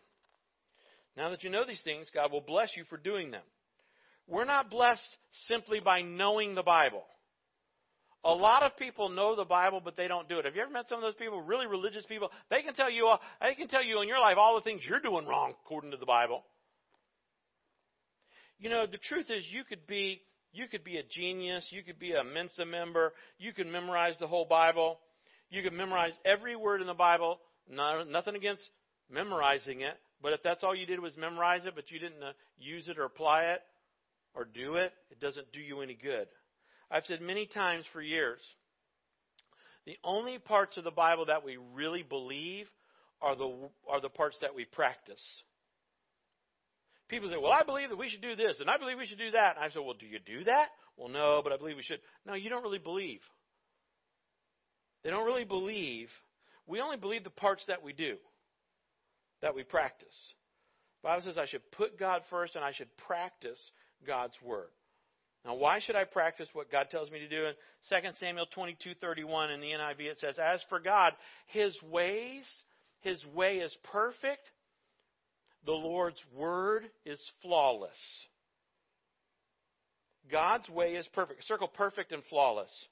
[1.15, 3.43] Now that you know these things, God will bless you for doing them.
[4.27, 5.17] We're not blessed
[5.47, 7.03] simply by knowing the Bible.
[8.25, 10.45] A lot of people know the Bible, but they don't do it.
[10.45, 12.29] Have you ever met some of those people, really religious people?
[12.49, 13.09] They can tell you,
[13.41, 15.97] they can tell you in your life all the things you're doing wrong according to
[15.97, 16.43] the Bible.
[18.59, 21.99] You know, the truth is you could be you could be a genius, you could
[21.99, 24.99] be a Mensa member, you could memorize the whole Bible,
[25.49, 27.39] you could memorize every word in the Bible.
[27.69, 28.63] No, nothing against
[29.11, 32.31] memorizing it, but if that's all you did was memorize it, but you didn't uh,
[32.57, 33.61] use it or apply it
[34.33, 36.27] or do it, it doesn't do you any good.
[36.91, 38.39] I've said many times for years,
[39.85, 42.67] the only parts of the Bible that we really believe
[43.21, 45.23] are the are the parts that we practice.
[47.07, 49.17] People say, "Well, I believe that we should do this, and I believe we should
[49.17, 51.77] do that." And I say, "Well, do you do that?" Well, no, but I believe
[51.77, 52.01] we should.
[52.25, 53.21] No, you don't really believe.
[55.03, 56.09] They don't really believe.
[56.67, 58.17] We only believe the parts that we do,
[59.41, 60.33] that we practice.
[61.01, 63.59] The Bible says I should put God first and I should practice
[64.05, 64.69] God's word.
[65.45, 67.45] Now, why should I practice what God tells me to do?
[67.45, 67.53] In
[67.89, 71.15] 2 Samuel 22:31 in the NIV it says, "As for God,
[71.47, 72.63] his ways,
[73.01, 74.51] his way is perfect.
[75.63, 78.27] The Lord's word is flawless."
[80.29, 81.43] God's way is perfect.
[81.45, 82.87] Circle perfect and flawless.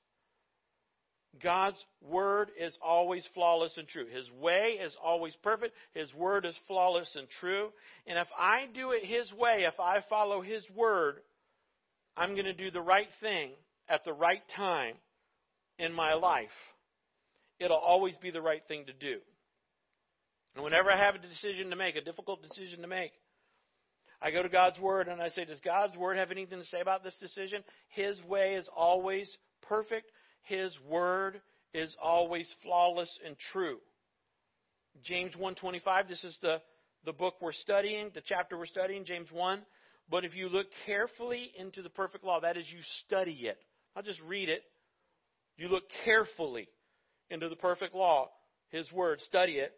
[1.40, 4.08] God's word is always flawless and true.
[4.08, 5.76] His way is always perfect.
[5.94, 7.72] His word is flawless and true.
[8.08, 11.22] And if I do it His way, if I follow His word,
[12.18, 13.52] I'm going to do the right thing
[13.88, 14.96] at the right time
[15.78, 16.50] in my life.
[17.60, 19.20] It'll always be the right thing to do.
[20.56, 23.12] And whenever I have a decision to make, a difficult decision to make,
[24.22, 26.82] I go to God's Word and I say, Does God's Word have anything to say
[26.82, 27.64] about this decision?
[27.90, 30.12] His way is always perfect.
[30.44, 31.42] His word
[31.74, 33.78] is always flawless and true.
[35.04, 36.62] James 1:25 this is the
[37.06, 39.62] the book we're studying, the chapter we're studying, James 1.
[40.10, 43.58] But if you look carefully into the perfect law, that is you study it.
[43.96, 44.64] Not just read it.
[45.58, 46.70] You look carefully
[47.30, 48.30] into the perfect law,
[48.70, 49.74] his word, study it.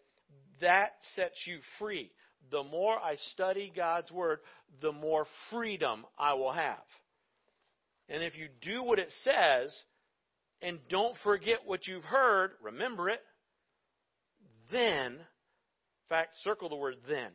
[0.62, 2.12] That sets you free.
[2.52, 4.40] The more I study God's word,
[4.82, 6.78] the more freedom I will have.
[8.08, 9.76] And if you do what it says,
[10.62, 13.22] and don't forget what you've heard, remember it,
[14.72, 17.30] then, in fact, circle the word then,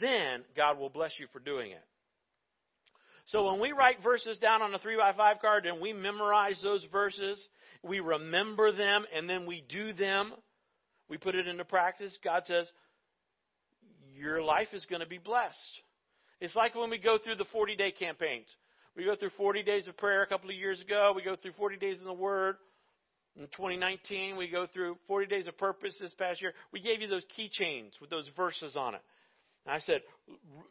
[0.00, 1.84] then God will bless you for doing it.
[3.30, 6.58] So when we write verses down on a 3 by 5 card and we memorize
[6.62, 7.40] those verses,
[7.82, 10.32] we remember them and then we do them,
[11.08, 12.68] we put it into practice, God says,
[14.16, 15.56] your life is going to be blessed.
[16.40, 18.46] It's like when we go through the 40 day campaigns.
[18.96, 21.12] We go through 40 days of prayer a couple of years ago.
[21.14, 22.56] We go through 40 days in the Word.
[23.36, 26.52] In 2019, we go through 40 days of purpose this past year.
[26.72, 29.02] We gave you those keychains with those verses on it.
[29.66, 30.00] And I said,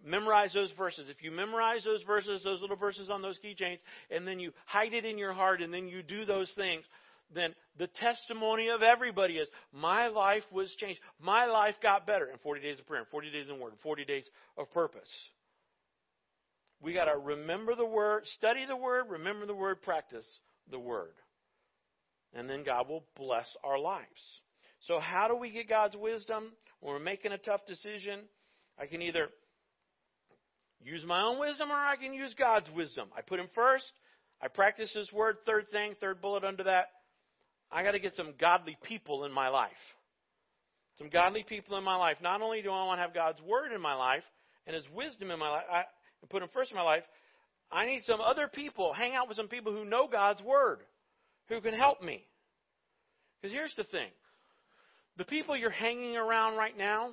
[0.03, 1.07] memorize those verses.
[1.09, 4.93] If you memorize those verses, those little verses on those keychains, and then you hide
[4.93, 6.83] it in your heart, and then you do those things,
[7.33, 10.99] then the testimony of everybody is, my life was changed.
[11.19, 14.23] My life got better in 40 days of prayer, 40 days in word, 40 days
[14.57, 15.09] of purpose.
[16.81, 20.25] We got to remember the word, study the word, remember the word, practice
[20.71, 21.13] the word.
[22.33, 24.07] And then God will bless our lives.
[24.87, 28.21] So, how do we get God's wisdom when we're making a tough decision?
[28.79, 29.29] I can either
[30.81, 33.09] use my own wisdom or I can use God's wisdom.
[33.15, 33.85] I put Him first.
[34.41, 35.37] I practice His word.
[35.45, 36.85] Third thing, third bullet under that,
[37.71, 39.71] I got to get some godly people in my life.
[40.97, 42.17] Some godly people in my life.
[42.21, 44.23] Not only do I want to have God's word in my life
[44.65, 45.83] and His wisdom in my life, I,
[46.29, 47.03] put him first in my life,
[47.71, 50.79] I need some other people, hang out with some people who know God's Word,
[51.47, 52.23] who can help me.
[53.41, 54.09] Because here's the thing
[55.17, 57.11] the people you're hanging around right now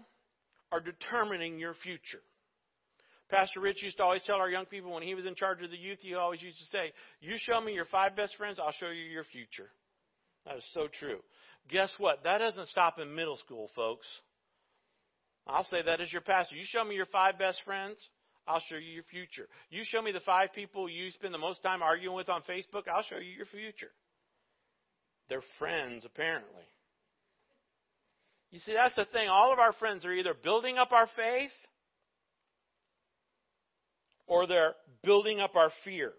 [0.72, 2.22] are determining your future.
[3.29, 5.70] Pastor Rich used to always tell our young people when he was in charge of
[5.70, 8.72] the youth, he always used to say, You show me your five best friends, I'll
[8.72, 9.68] show you your future.
[10.44, 11.18] That is so true.
[11.68, 12.22] Guess what?
[12.22, 14.07] That doesn't stop in middle school, folks.
[15.46, 16.55] I'll say that as your pastor.
[16.55, 17.96] You show me your five best friends,
[18.46, 19.48] I'll show you your future.
[19.70, 22.88] You show me the five people you spend the most time arguing with on Facebook,
[22.92, 23.90] I'll show you your future.
[25.29, 26.62] They're friends, apparently.
[28.50, 29.28] You see, that's the thing.
[29.28, 31.50] All of our friends are either building up our faith
[34.26, 36.12] or they're building up our fear.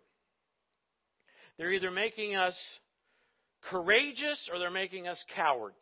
[1.58, 2.56] They're either making us
[3.70, 5.76] courageous or they're making us cowards.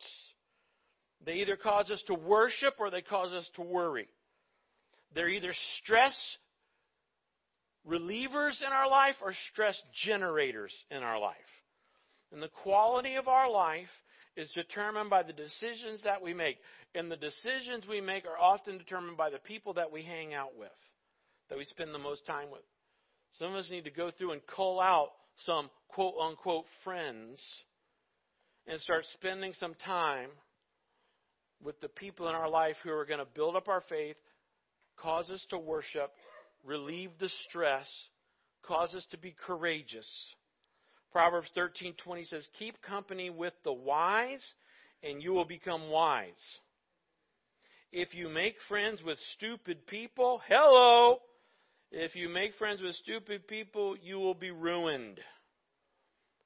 [1.24, 4.08] They either cause us to worship or they cause us to worry.
[5.14, 6.16] They're either stress
[7.88, 11.36] relievers in our life or stress generators in our life.
[12.32, 13.88] And the quality of our life
[14.36, 16.58] is determined by the decisions that we make.
[16.94, 20.56] And the decisions we make are often determined by the people that we hang out
[20.58, 20.68] with,
[21.48, 22.62] that we spend the most time with.
[23.38, 25.10] Some of us need to go through and cull out
[25.44, 27.42] some quote unquote friends
[28.66, 30.30] and start spending some time
[31.62, 34.16] with the people in our life who are going to build up our faith,
[34.96, 36.12] cause us to worship,
[36.64, 37.86] relieve the stress,
[38.62, 40.08] cause us to be courageous.
[41.12, 44.54] Proverbs 13:20 says, "Keep company with the wise,
[45.02, 46.60] and you will become wise."
[47.92, 51.22] If you make friends with stupid people, hello,
[51.90, 55.22] if you make friends with stupid people, you will be ruined.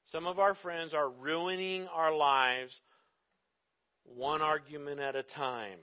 [0.06, 2.80] Some of our friends are ruining our lives
[4.04, 5.78] one argument at a time.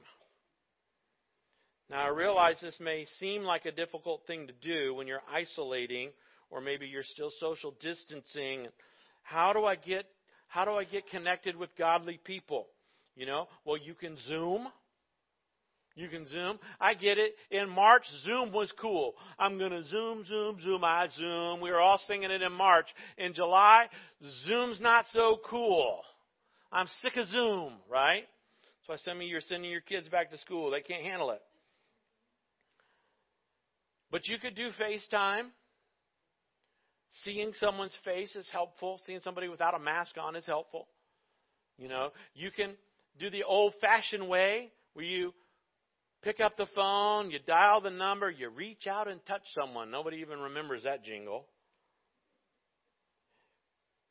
[1.89, 6.11] Now, I realize this may seem like a difficult thing to do when you're isolating
[6.49, 8.67] or maybe you're still social distancing.
[9.23, 10.05] How do I get
[10.47, 12.67] how do I get connected with godly people?
[13.15, 14.67] You know, well you can Zoom.
[15.95, 16.59] You can Zoom.
[16.79, 17.33] I get it.
[17.49, 19.15] In March, Zoom was cool.
[19.39, 20.83] I'm going to Zoom, Zoom, Zoom.
[20.83, 21.59] I Zoom.
[21.59, 22.85] We were all singing it in March.
[23.17, 23.87] In July,
[24.45, 26.01] Zoom's not so cool.
[26.71, 28.23] I'm sick of Zoom, right?
[28.87, 30.69] That's why some of you are sending your kids back to school.
[30.69, 31.41] They can't handle it.
[34.11, 35.49] But you could do FaceTime.
[37.23, 38.99] Seeing someone's face is helpful.
[39.05, 40.87] Seeing somebody without a mask on is helpful.
[41.77, 42.75] You know, you can
[43.19, 45.33] do the old fashioned way where you
[46.23, 49.91] pick up the phone, you dial the number, you reach out and touch someone.
[49.91, 51.45] Nobody even remembers that jingle.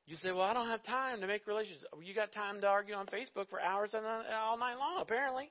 [0.06, 1.80] You say, Well, I don't have time to make relations.
[2.02, 5.50] You got time to argue on Facebook for hours and uh, all night long, apparently,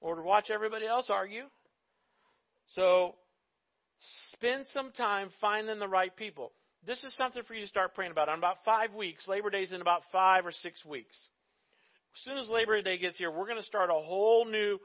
[0.00, 1.44] or to watch everybody else argue.
[2.74, 3.16] So,
[4.32, 6.52] spend some time finding the right people.
[6.86, 8.28] This is something for you to start praying about.
[8.28, 11.16] In about five weeks, Labor Day's in about five or six weeks.
[12.14, 14.78] As soon as Labor Day gets here, we're going to start a whole new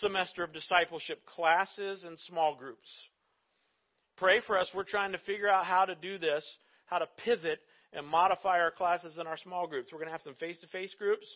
[0.00, 2.88] semester of discipleship classes and small groups.
[4.16, 4.68] Pray for us.
[4.74, 6.44] We're trying to figure out how to do this,
[6.86, 7.60] how to pivot
[7.92, 9.92] and modify our classes and our small groups.
[9.92, 11.26] We're going to have some face to face groups.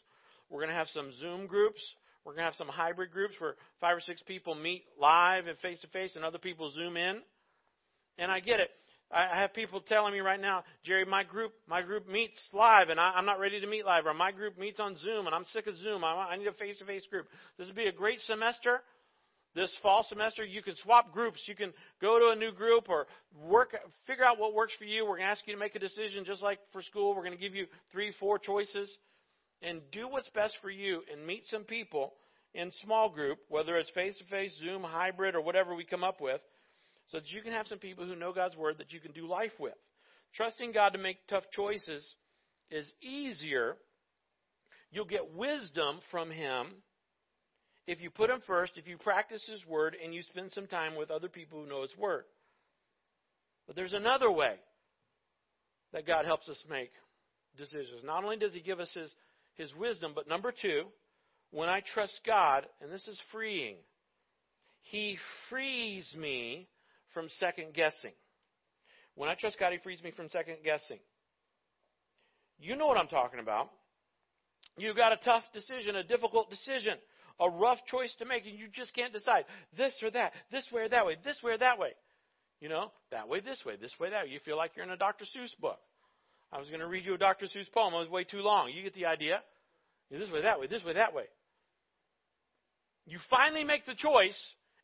[0.51, 1.81] We're going to have some Zoom groups.
[2.25, 5.59] We're going to have some hybrid groups where five or six people meet live and
[5.59, 7.21] face to face and other people Zoom in.
[8.19, 8.71] And I get it.
[9.13, 12.99] I have people telling me right now, Jerry, my group, my group meets live, and
[12.99, 15.45] I, am not ready to meet live, or my group meets on Zoom, and I'm
[15.53, 16.03] sick of Zoom.
[16.03, 17.27] I, I need a face-to-face group.
[17.59, 18.81] This would be a great semester.
[19.55, 21.41] This fall semester, you can swap groups.
[21.45, 23.07] You can go to a new group or
[23.47, 25.03] work, figure out what works for you.
[25.05, 27.15] We're going to ask you to make a decision, just like for school.
[27.15, 28.91] We're going to give you three, four choices,
[29.63, 32.15] and do what's best for you, and meet some people
[32.55, 36.41] in small group, whether it's face-to-face, Zoom, hybrid, or whatever we come up with
[37.09, 39.27] so that you can have some people who know God's Word that you can do
[39.27, 39.75] life with.
[40.35, 42.15] Trusting God to make tough choices
[42.71, 43.77] is easier.
[44.91, 46.67] You'll get wisdom from Him
[47.87, 50.97] if you put Him first, if you practice His Word, and you spend some time
[50.97, 52.25] with other people who know His Word.
[53.67, 54.55] But there's another way
[55.93, 56.93] that God helps us make
[57.57, 58.03] decisions.
[58.05, 59.13] Not only does He give us His,
[59.55, 60.85] his wisdom, but number two,
[61.51, 63.77] when I trust God, and this is freeing,
[64.81, 65.19] He
[65.51, 66.69] frees me
[67.13, 68.13] from second guessing.
[69.15, 70.99] When I trust God, He frees me from second guessing.
[72.59, 73.71] You know what I'm talking about.
[74.79, 76.95] You've got a tough decision, a difficult decision,
[77.39, 79.45] a rough choice to make, and you just can't decide
[79.77, 81.91] this or that, this way or that way, this way or that way.
[82.61, 84.31] You know, that way, this way, this way, that way.
[84.31, 85.25] You feel like you're in a Dr.
[85.25, 85.81] Seuss book.
[86.53, 87.47] I was going to read you a Dr.
[87.47, 87.95] Seuss poem.
[87.95, 88.71] It was way too long.
[88.71, 89.41] You get the idea.
[90.11, 91.25] This way, that way, this way, that way.
[93.07, 94.39] You finally make the choice,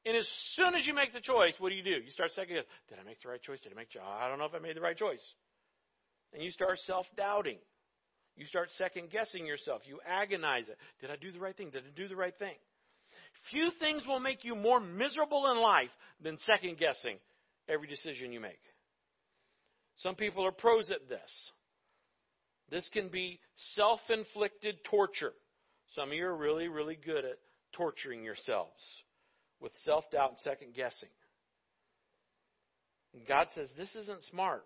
[0.07, 1.91] and as soon as you make the choice, what do you do?
[2.03, 2.71] You start second guessing.
[2.89, 3.61] Did I make the right choice?
[3.61, 3.89] Did I make?
[4.03, 5.23] I don't know if I made the right choice.
[6.33, 7.59] And you start self doubting.
[8.37, 9.83] You start second guessing yourself.
[9.85, 10.79] You agonize it.
[11.01, 11.71] Did I do the right thing?
[11.71, 12.55] Did I do the right thing?
[13.51, 15.91] Few things will make you more miserable in life
[16.23, 17.19] than second guessing
[17.69, 18.61] every decision you make.
[19.99, 21.51] Some people are pros at this.
[22.71, 23.41] This can be
[23.75, 25.33] self inflicted torture.
[25.95, 27.39] Some of you are really, really good at
[27.73, 28.81] torturing yourselves
[29.61, 31.09] with self doubt and second guessing.
[33.27, 34.65] God says, This isn't smart.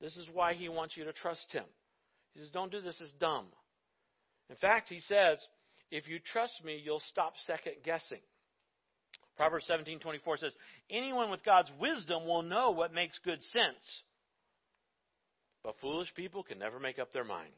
[0.00, 1.64] This is why He wants you to trust Him.
[2.34, 3.46] He says, Don't do this, it's dumb.
[4.48, 5.38] In fact, He says,
[5.90, 8.20] If you trust me, you'll stop second guessing.
[9.36, 10.56] Proverbs 17:24 says,
[10.90, 14.02] "Anyone with God's wisdom will know what makes good sense."
[15.64, 17.52] But foolish people can never make up their minds.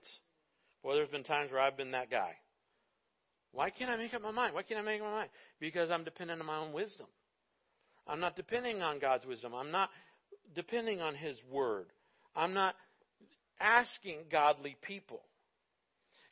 [0.82, 2.32] Boy, there's been times where I've been that guy.
[3.52, 4.54] Why can't I make up my mind?
[4.54, 5.30] Why can't I make up my mind?
[5.58, 7.06] Because I'm dependent on my own wisdom.
[8.06, 9.54] I'm not depending on God's wisdom.
[9.54, 9.90] I'm not
[10.54, 11.86] depending on His Word.
[12.34, 12.74] I'm not
[13.60, 15.20] asking godly people.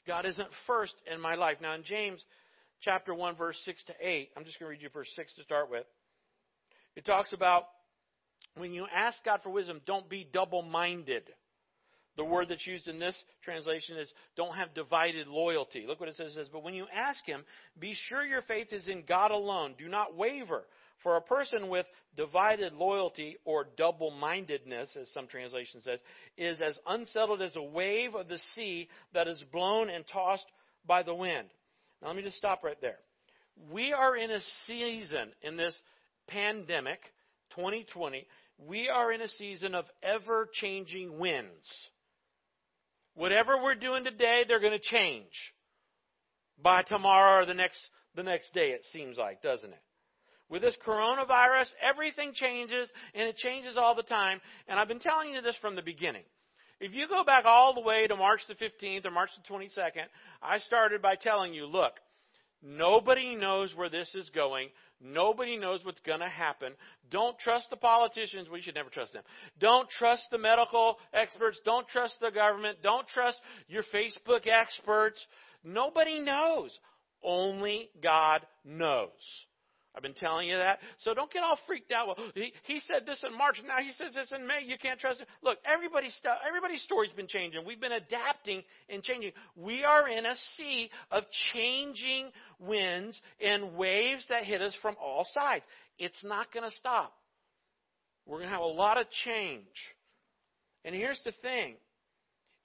[0.07, 1.59] God isn't first in my life.
[1.61, 2.21] Now, in James
[2.81, 5.43] chapter 1, verse 6 to 8, I'm just going to read you verse 6 to
[5.43, 5.85] start with.
[6.97, 7.65] It talks about
[8.57, 11.25] when you ask God for wisdom, don't be double minded.
[12.19, 13.15] The word that's used in this
[13.45, 15.85] translation is don't have divided loyalty.
[15.87, 16.33] Look what it says.
[16.33, 17.45] It says, but when you ask him,
[17.79, 19.77] be sure your faith is in God alone.
[19.79, 20.65] Do not waver.
[21.05, 26.01] For a person with divided loyalty or double mindedness, as some translation says,
[26.37, 30.47] is as unsettled as a wave of the sea that is blown and tossed
[30.85, 31.47] by the wind.
[32.03, 32.99] Now, let me just stop right there.
[33.71, 35.77] We are in a season in this
[36.27, 36.99] pandemic,
[37.55, 38.27] 2020,
[38.67, 41.89] we are in a season of ever changing winds.
[43.19, 45.33] Whatever we're doing today, they're going to change
[46.63, 47.77] by tomorrow or the next
[48.15, 49.83] the next day it seems like, doesn't it?
[50.49, 55.35] With this coronavirus, everything changes and it changes all the time, and I've been telling
[55.35, 56.23] you this from the beginning.
[56.81, 60.07] If you go back all the way to March the 15th or March the 22nd,
[60.41, 61.95] I started by telling you, look,
[62.63, 64.69] nobody knows where this is going.
[65.01, 66.73] Nobody knows what's going to happen.
[67.11, 68.49] Don't trust the politicians.
[68.49, 69.23] We should never trust them.
[69.61, 71.61] Don't trust the medical experts.
[71.65, 72.79] Don't trust the government.
[72.83, 73.39] Don't trust
[73.69, 75.25] your Facebook experts.
[75.63, 76.77] Nobody knows.
[77.23, 79.11] Only God knows.
[79.95, 80.79] I've been telling you that.
[80.99, 82.07] So don't get all freaked out.
[82.07, 83.57] Well, he, he said this in March.
[83.67, 84.63] Now he says this in May.
[84.65, 85.27] You can't trust him.
[85.43, 86.15] Look, everybody's,
[86.47, 87.65] everybody's story's been changing.
[87.67, 89.33] We've been adapting and changing.
[89.57, 92.31] We are in a sea of changing
[92.61, 95.65] winds and waves that hit us from all sides.
[95.99, 97.15] It's not going to stop.
[98.27, 99.65] We're going to have a lot of change.
[100.85, 101.77] And here's the thing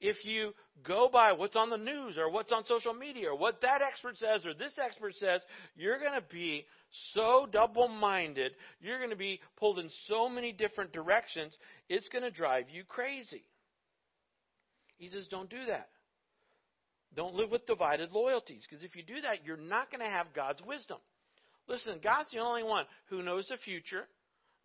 [0.03, 0.53] if you
[0.85, 4.17] go by what's on the news or what's on social media or what that expert
[4.17, 5.41] says or this expert says,
[5.77, 6.65] you're going to be
[7.13, 8.51] so double minded.
[8.81, 11.55] You're going to be pulled in so many different directions.
[11.87, 13.45] It's going to drive you crazy.
[14.97, 15.87] He says, don't do that.
[17.15, 20.33] Don't live with divided loyalties because if you do that, you're not going to have
[20.35, 20.97] God's wisdom.
[21.69, 24.05] Listen, God's the only one who knows the future.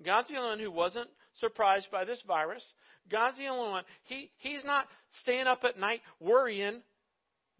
[0.05, 1.09] God's the only one who wasn't
[1.41, 2.64] surprised by this virus.
[3.11, 3.84] God's the only one.
[4.05, 4.86] He, he's not
[5.22, 6.82] staying up at night worrying.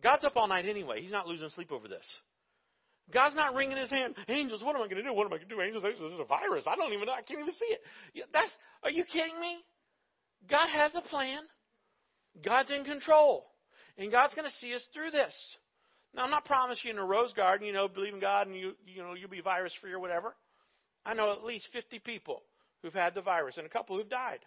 [0.03, 1.03] God's up all night anyway.
[1.03, 2.05] He's not losing sleep over this.
[3.13, 4.15] God's not wringing his hand.
[4.29, 5.15] Angels, what am I going to do?
[5.15, 5.61] What am I going to do?
[5.63, 6.65] Angels, this is a virus.
[6.67, 7.13] I don't even know.
[7.13, 8.27] I can't even see it.
[8.33, 8.51] That's,
[8.83, 9.59] are you kidding me?
[10.51, 11.41] God has a plan.
[12.45, 13.47] God's in control.
[13.97, 15.35] And God's going to see us through this.
[16.15, 18.73] Now, I'm not promising you a rose garden, you know, believe in God and you,
[18.87, 20.35] you know, you'll be virus free or whatever.
[21.05, 22.43] I know at least 50 people
[22.83, 24.41] who've had the virus and a couple who've died.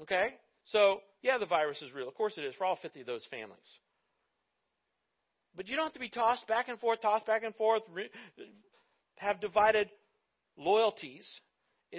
[0.00, 0.34] Okay?
[0.66, 2.08] So, yeah, the virus is real.
[2.08, 3.58] Of course it is for all 50 of those families.
[5.56, 7.82] But you don't have to be tossed back and forth, tossed back and forth,
[9.16, 9.88] have divided
[10.56, 11.26] loyalties,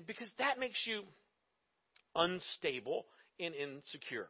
[0.07, 1.03] because that makes you
[2.15, 3.05] unstable
[3.39, 4.27] and insecure.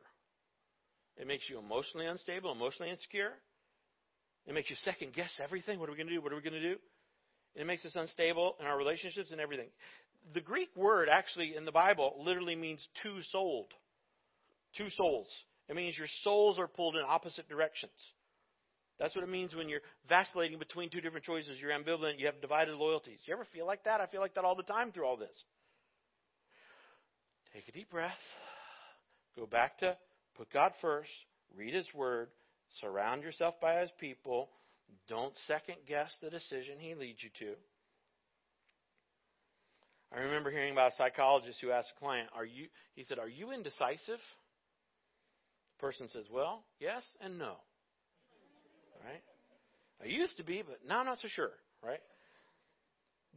[1.15, 3.34] It makes you emotionally unstable, emotionally insecure.
[4.45, 5.80] It makes you second guess everything.
[5.80, 6.21] What are we going to do?
[6.21, 6.76] What are we going to do?
[7.55, 9.69] It makes us unstable in our relationships and everything.
[10.34, 13.74] The Greek word actually in the Bible literally means two souled.
[14.78, 15.28] Two souls.
[15.69, 17.91] It means your souls are pulled in opposite directions.
[18.99, 21.57] That's what it means when you're vacillating between two different choices.
[21.59, 22.19] You're ambivalent.
[22.19, 23.19] You have divided loyalties.
[23.26, 24.01] You ever feel like that?
[24.01, 25.43] I feel like that all the time through all this.
[27.53, 28.11] Take a deep breath.
[29.36, 29.97] Go back to
[30.36, 31.09] put God first.
[31.55, 32.30] Read His Word.
[32.82, 34.49] Surround yourself by His people.
[35.07, 37.53] Don't second guess the decision He leads you to.
[40.14, 43.28] I remember hearing about a psychologist who asked a client, "Are you?" He said, "Are
[43.28, 44.20] you indecisive?"
[45.72, 47.57] The person says, "Well, yes and no."
[49.03, 49.24] right?
[50.01, 51.51] I used to be, but now I'm not so sure,
[51.84, 52.01] right?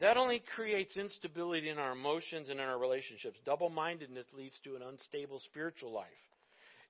[0.00, 3.38] That only creates instability in our emotions and in our relationships.
[3.44, 6.06] Double mindedness leads to an unstable spiritual life.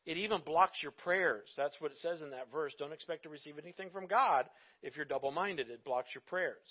[0.05, 1.49] It even blocks your prayers.
[1.57, 2.73] That's what it says in that verse.
[2.79, 4.47] Don't expect to receive anything from God
[4.83, 5.69] if you're double minded.
[5.71, 6.67] It blocks your prayers.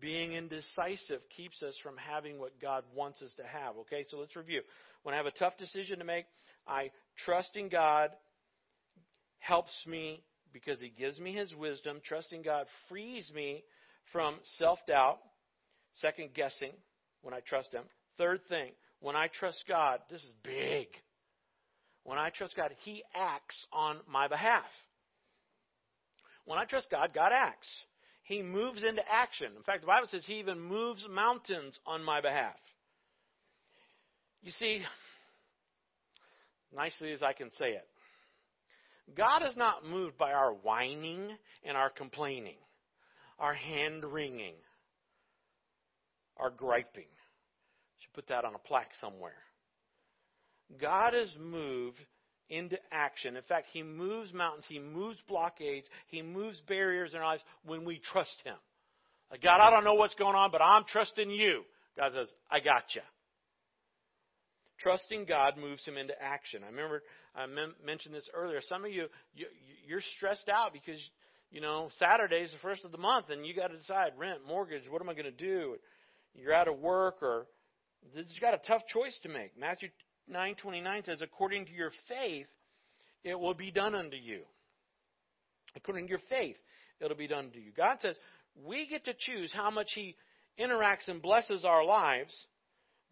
[0.00, 3.76] Being indecisive keeps us from having what God wants us to have.
[3.78, 4.62] Okay, so let's review.
[5.02, 6.26] When I have a tough decision to make,
[6.66, 6.90] I
[7.24, 8.10] trust in God
[9.38, 10.22] helps me
[10.52, 12.00] because He gives me His wisdom.
[12.04, 13.62] Trusting God frees me
[14.12, 15.18] from self doubt,
[15.94, 16.72] second guessing
[17.22, 17.84] when I trust Him.
[18.18, 20.86] Third thing, when I trust God, this is big.
[22.04, 24.64] When I trust God, He acts on my behalf.
[26.46, 27.68] When I trust God, God acts.
[28.24, 29.52] He moves into action.
[29.56, 32.56] In fact, the Bible says He even moves mountains on my behalf.
[34.42, 34.82] You see,
[36.74, 37.86] nicely as I can say it,
[39.16, 42.56] God is not moved by our whining and our complaining,
[43.38, 44.54] our hand wringing,
[46.38, 47.08] our griping.
[48.00, 49.32] Should put that on a plaque somewhere.
[50.80, 52.00] God is moved
[52.48, 53.36] into action.
[53.36, 57.84] In fact, He moves mountains, He moves blockades, He moves barriers in our lives when
[57.84, 58.56] we trust Him.
[59.30, 61.62] Like, God, I don't know what's going on, but I'm trusting you.
[61.96, 63.02] God says, I got you.
[64.80, 66.62] Trusting God moves him into action.
[66.64, 67.02] I remember
[67.34, 68.60] I mem- mentioned this earlier.
[68.68, 69.46] Some of you, you
[69.86, 71.00] you're stressed out because
[71.50, 74.40] you know Saturday is the first of the month, and you got to decide rent,
[74.46, 74.82] mortgage.
[74.90, 75.76] What am I going to do?
[76.34, 77.46] You're out of work, or
[78.14, 79.58] you've got a tough choice to make.
[79.58, 79.90] Matthew
[80.28, 82.46] nine twenty nine says, "According to your faith,
[83.22, 84.42] it will be done unto you."
[85.76, 86.56] According to your faith,
[87.00, 87.72] it'll be done to you.
[87.76, 88.16] God says
[88.64, 90.16] we get to choose how much He
[90.58, 92.32] interacts and blesses our lives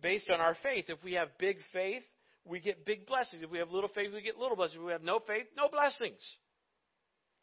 [0.01, 0.87] based on our faith.
[0.89, 2.03] If we have big faith,
[2.45, 3.43] we get big blessings.
[3.43, 4.79] If we have little faith, we get little blessings.
[4.81, 6.21] If we have no faith, no blessings.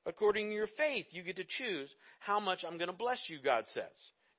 [0.06, 1.90] According to your faith, you get to choose
[2.20, 3.84] how much I'm going to bless you, God says.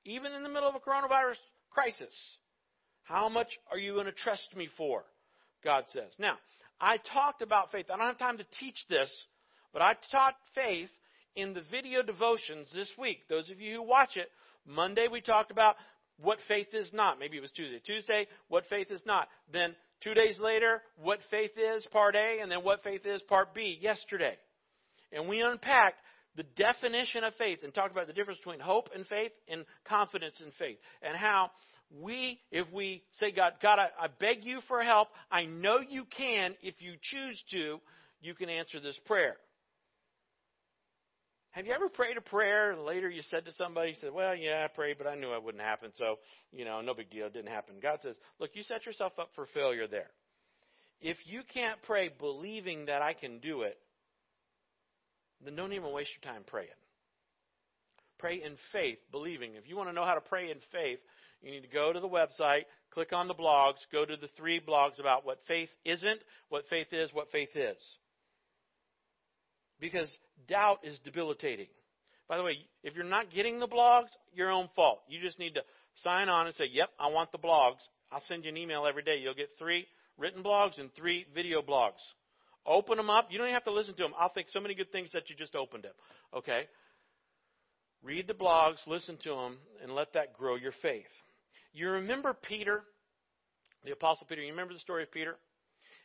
[0.04, 1.36] Even in the middle of a coronavirus
[1.70, 2.14] crisis,
[3.02, 5.04] how much are you going to trust me for?
[5.64, 6.12] God says.
[6.18, 6.36] Now,
[6.80, 7.86] I talked about faith.
[7.92, 9.10] I don't have time to teach this,
[9.72, 10.88] but I taught faith
[11.36, 13.20] in the video devotions this week.
[13.28, 14.28] Those of you who watch it,
[14.66, 15.76] Monday we talked about
[16.20, 17.18] what faith is not.
[17.18, 17.80] Maybe it was Tuesday.
[17.84, 19.28] Tuesday, what faith is not.
[19.52, 23.54] Then two days later, what faith is, part A, and then what faith is, part
[23.54, 24.36] B, yesterday.
[25.12, 26.00] And we unpacked
[26.36, 30.40] the definition of faith and talked about the difference between hope and faith and confidence
[30.44, 30.78] in faith.
[31.02, 31.50] And how
[31.90, 36.04] we, if we say, God, God, I, I beg you for help, I know you
[36.04, 37.80] can, if you choose to,
[38.20, 39.36] you can answer this prayer.
[41.52, 44.36] Have you ever prayed a prayer and later you said to somebody, you said, Well,
[44.36, 46.18] yeah, I prayed, but I knew it wouldn't happen, so,
[46.52, 47.74] you know, no big deal, it didn't happen.
[47.82, 50.10] God says, Look, you set yourself up for failure there.
[51.00, 53.78] If you can't pray believing that I can do it,
[55.44, 56.68] then don't even waste your time praying.
[58.18, 59.54] Pray in faith, believing.
[59.54, 60.98] If you want to know how to pray in faith,
[61.42, 64.60] you need to go to the website, click on the blogs, go to the three
[64.60, 67.78] blogs about what faith isn't, what faith is, what faith is
[69.80, 70.08] because
[70.46, 71.66] doubt is debilitating.
[72.28, 75.00] By the way, if you're not getting the blogs, your own fault.
[75.08, 75.62] You just need to
[75.96, 77.80] sign on and say, "Yep, I want the blogs."
[78.12, 79.18] I'll send you an email every day.
[79.18, 82.00] You'll get three written blogs and three video blogs.
[82.66, 83.30] Open them up.
[83.30, 84.14] You don't even have to listen to them.
[84.18, 85.94] I'll think so many good things that you just opened them.
[86.34, 86.68] Okay?
[88.02, 91.10] Read the blogs, listen to them, and let that grow your faith.
[91.72, 92.82] You remember Peter,
[93.84, 94.42] the Apostle Peter?
[94.42, 95.36] You remember the story of Peter?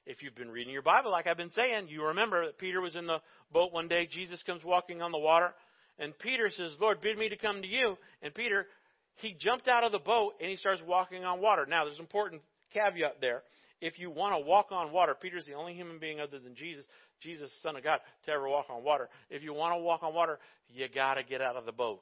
[0.05, 2.95] If you've been reading your Bible, like I've been saying, you remember that Peter was
[2.95, 3.17] in the
[3.51, 4.07] boat one day.
[4.09, 5.53] Jesus comes walking on the water.
[5.97, 7.97] And Peter says, Lord, bid me to come to you.
[8.21, 8.67] And Peter,
[9.15, 11.65] he jumped out of the boat and he starts walking on water.
[11.67, 12.43] Now, there's an important
[12.73, 13.41] caveat there.
[13.81, 16.85] If you want to walk on water, Peter's the only human being other than Jesus,
[17.21, 19.09] Jesus, Son of God, to ever walk on water.
[19.29, 20.39] If you want to walk on water,
[20.69, 22.01] you got to get out of the boat.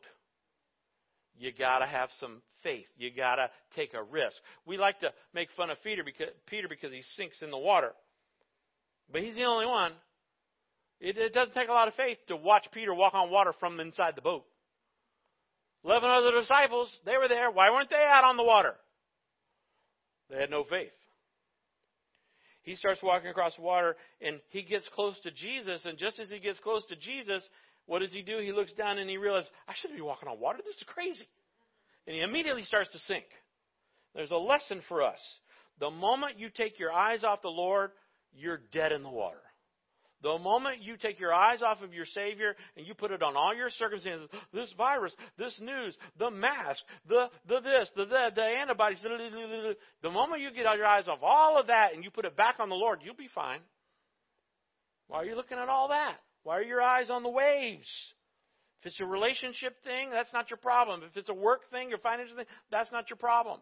[1.37, 2.85] You got to have some faith.
[2.97, 4.35] You got to take a risk.
[4.65, 7.91] We like to make fun of Peter because, Peter because he sinks in the water.
[9.11, 9.93] But he's the only one.
[10.99, 13.79] It, it doesn't take a lot of faith to watch Peter walk on water from
[13.79, 14.45] inside the boat.
[15.83, 17.51] Eleven other disciples, they were there.
[17.51, 18.75] Why weren't they out on the water?
[20.29, 20.91] They had no faith.
[22.61, 25.81] He starts walking across the water and he gets close to Jesus.
[25.83, 27.47] And just as he gets close to Jesus,
[27.85, 28.39] what does he do?
[28.39, 30.59] He looks down and he realizes, I shouldn't be walking on water.
[30.65, 31.27] This is crazy.
[32.07, 33.25] And he immediately starts to sink.
[34.15, 35.19] There's a lesson for us.
[35.79, 37.91] The moment you take your eyes off the Lord,
[38.33, 39.41] you're dead in the water.
[40.21, 43.35] The moment you take your eyes off of your Savior and you put it on
[43.35, 48.41] all your circumstances, this virus, this news, the mask, the, the this, the, the, the
[48.41, 48.99] antibodies,
[50.01, 52.55] the moment you get your eyes off all of that and you put it back
[52.59, 53.59] on the Lord, you'll be fine.
[55.09, 56.15] Why are you looking at all that?
[56.43, 57.87] Why are your eyes on the waves?
[58.81, 61.01] If it's a relationship thing, that's not your problem.
[61.09, 63.59] If it's a work thing, your financial thing, that's not your problem.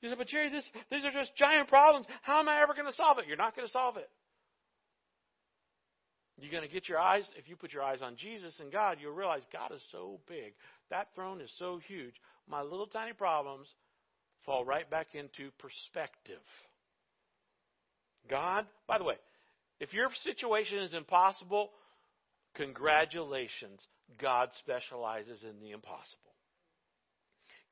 [0.00, 2.06] You say, but Jerry, this, these are just giant problems.
[2.22, 3.24] How am I ever going to solve it?
[3.26, 4.08] You're not going to solve it.
[6.40, 8.96] You're going to get your eyes, if you put your eyes on Jesus and God,
[9.00, 10.54] you'll realize God is so big.
[10.88, 12.14] That throne is so huge.
[12.48, 13.68] My little tiny problems
[14.46, 16.40] fall right back into perspective.
[18.30, 19.16] God, by the way,
[19.80, 21.70] if your situation is impossible,
[22.54, 23.80] Congratulations,
[24.20, 26.30] God specializes in the impossible.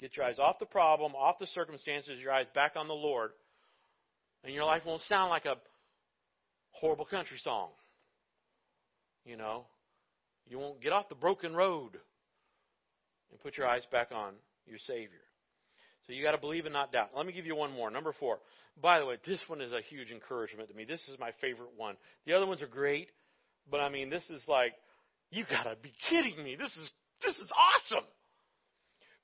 [0.00, 3.30] Get your eyes off the problem, off the circumstances, your eyes back on the Lord,
[4.44, 5.56] and your life won't sound like a
[6.70, 7.70] horrible country song.
[9.24, 9.64] You know,
[10.48, 11.98] you won't get off the broken road
[13.30, 14.34] and put your eyes back on
[14.66, 15.18] your Savior.
[16.06, 17.10] So you got to believe and not doubt.
[17.14, 17.90] Let me give you one more.
[17.90, 18.38] Number four.
[18.80, 20.84] By the way, this one is a huge encouragement to me.
[20.84, 21.96] This is my favorite one.
[22.24, 23.08] The other ones are great,
[23.70, 24.72] but I mean, this is like,
[25.30, 26.56] you gotta be kidding me.
[26.56, 26.90] This is,
[27.24, 28.04] this is awesome.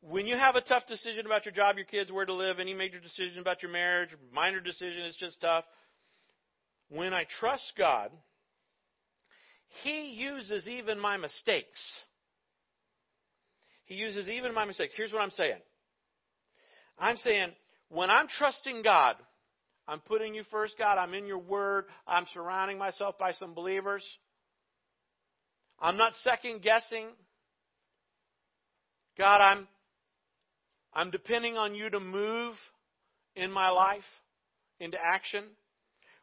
[0.03, 2.75] When you have a tough decision about your job, your kids, where to live, any
[2.75, 5.65] major decision about your marriage, minor decision, it's just tough.
[6.91, 8.11] When I trust God,
[9.83, 11.81] He uses even my mistakes.
[13.87, 14.93] He uses even my mistakes.
[14.97, 15.61] Here's what I'm saying.
[16.99, 17.49] I'm saying,
[17.89, 19.17] when I'm trusting God,
[19.87, 20.99] I'm putting you first, God.
[20.99, 21.85] I'm in your word.
[22.07, 24.05] I'm surrounding myself by some believers.
[25.81, 27.09] I'm not second guessing.
[29.19, 29.69] God, I'm
[30.93, 32.55] I'm depending on you to move
[33.35, 34.05] in my life
[34.79, 35.45] into action.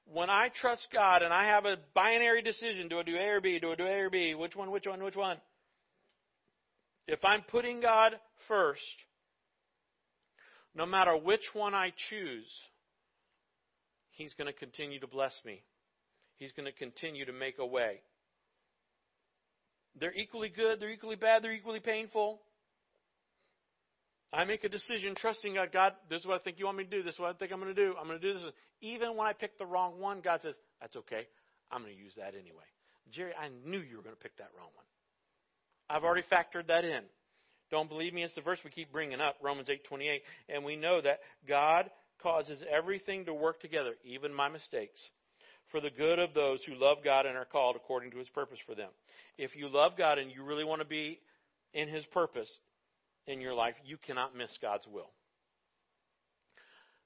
[0.05, 3.41] When I trust God and I have a binary decision, do I do A or
[3.41, 3.59] B?
[3.59, 4.33] Do I do A or B?
[4.33, 5.37] Which one, which one, which one?
[7.07, 8.13] If I'm putting God
[8.47, 8.81] first,
[10.73, 12.49] no matter which one I choose,
[14.11, 15.63] He's going to continue to bless me.
[16.37, 18.01] He's going to continue to make a way.
[19.99, 22.41] They're equally good, they're equally bad, they're equally painful.
[24.33, 25.69] I make a decision trusting God.
[25.73, 27.03] God, this is what I think you want me to do.
[27.03, 27.95] This is what I think I'm going to do.
[27.99, 28.43] I'm going to do this.
[28.79, 31.27] Even when I pick the wrong one, God says, that's okay.
[31.69, 32.63] I'm going to use that anyway.
[33.11, 34.85] Jerry, I knew you were going to pick that wrong one.
[35.89, 37.03] I've already factored that in.
[37.71, 38.23] Don't believe me?
[38.23, 40.19] It's the verse we keep bringing up, Romans 8:28,
[40.49, 41.89] and we know that God
[42.21, 45.01] causes everything to work together, even my mistakes,
[45.71, 48.59] for the good of those who love God and are called according to His purpose
[48.65, 48.89] for them.
[49.37, 51.19] If you love God and you really want to be
[51.73, 52.49] in His purpose,
[53.27, 55.09] in your life, you cannot miss God's will.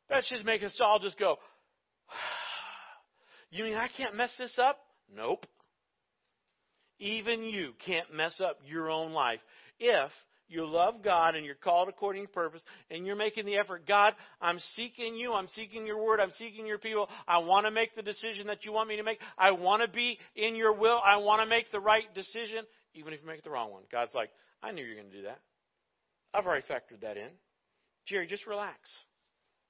[0.10, 1.38] That should make us all just go,
[3.52, 4.80] You mean I can't mess this up?
[5.14, 5.46] Nope.
[7.00, 9.40] Even you can't mess up your own life
[9.80, 10.12] if
[10.48, 13.88] you love God and you're called according to purpose and you're making the effort.
[13.88, 15.34] God, I'm seeking you.
[15.34, 16.20] I'm seeking your word.
[16.20, 17.10] I'm seeking your people.
[17.28, 19.20] I want to make the decision that you want me to make.
[19.38, 21.00] I want to be in your will.
[21.04, 23.84] I want to make the right decision, even if you make the wrong one.
[23.92, 24.30] God's like,
[24.62, 25.40] I knew you were going to do that.
[26.34, 27.30] I've already factored that in.
[28.06, 28.78] Jerry, just relax.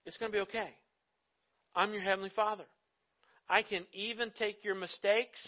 [0.05, 0.69] It's going to be okay.
[1.73, 2.65] I'm your Heavenly Father.
[3.47, 5.39] I can even take your mistakes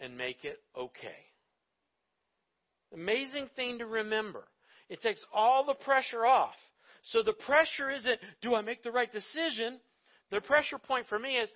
[0.00, 1.26] and make it okay.
[2.92, 4.44] Amazing thing to remember.
[4.88, 6.54] It takes all the pressure off.
[7.12, 9.78] So the pressure isn't, do I make the right decision?
[10.30, 11.48] The pressure point for me is,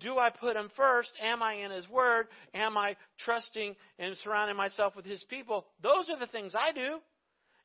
[0.00, 1.10] do I put him first?
[1.22, 2.26] Am I in his word?
[2.54, 5.66] Am I trusting and surrounding myself with his people?
[5.82, 6.98] Those are the things I do.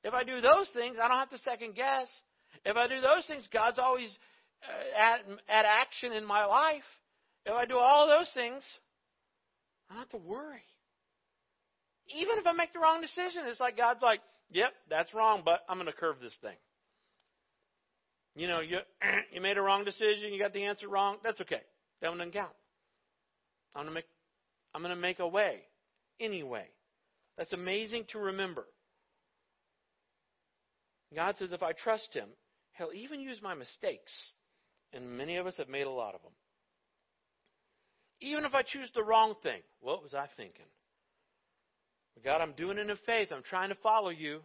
[0.04, 2.08] If I do those things, I don't have to second guess.
[2.66, 4.18] If I do those things, God's always
[4.64, 6.84] uh, at, at action in my life.
[7.46, 8.64] If I do all of those things,
[9.90, 10.62] I don't have to worry.
[12.10, 14.20] Even if I make the wrong decision, it's like God's like,
[14.52, 16.56] yep, that's wrong, but I'm going to curve this thing.
[18.36, 18.80] You know, you,
[19.34, 21.62] you made a wrong decision, you got the answer wrong, that's okay.
[22.02, 22.52] That one doesn't count.
[23.76, 24.06] I'm going to make,
[24.74, 25.62] I'm going to make a way
[26.20, 26.66] anyway.
[27.38, 28.66] That's amazing to remember.
[31.16, 32.28] God says, if I trust Him,
[32.78, 34.12] He'll even use my mistakes.
[34.94, 36.32] And many of us have made a lot of them.
[38.22, 40.66] Even if I choose the wrong thing, what was I thinking?
[42.24, 43.30] God, I'm doing it in faith.
[43.32, 44.42] I'm trying to follow you.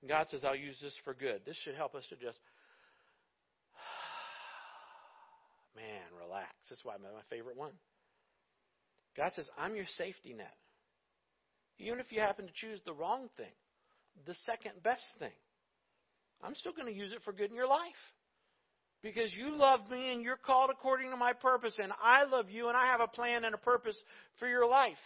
[0.00, 1.40] And God says, I'll use this for good.
[1.44, 2.38] This should help us to just,
[5.76, 6.50] man, relax.
[6.68, 7.72] That's why I'm my favorite one.
[9.16, 10.54] God says, I'm your safety net.
[11.78, 13.54] Even if you happen to choose the wrong thing,
[14.26, 15.32] the second best thing.
[16.42, 17.80] I'm still going to use it for good in your life.
[19.02, 22.68] Because you love me and you're called according to my purpose, and I love you
[22.68, 23.96] and I have a plan and a purpose
[24.38, 24.96] for your life.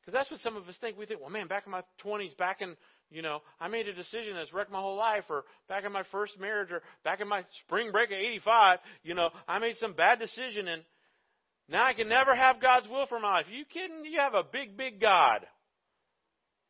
[0.00, 0.98] Because that's what some of us think.
[0.98, 2.76] We think, well, man, back in my 20s, back in,
[3.10, 6.04] you know, I made a decision that's wrecked my whole life, or back in my
[6.10, 9.92] first marriage, or back in my spring break of 85, you know, I made some
[9.92, 10.82] bad decision, and
[11.68, 13.46] now I can never have God's will for my life.
[13.48, 14.04] Are you kidding?
[14.04, 15.46] You have a big, big God.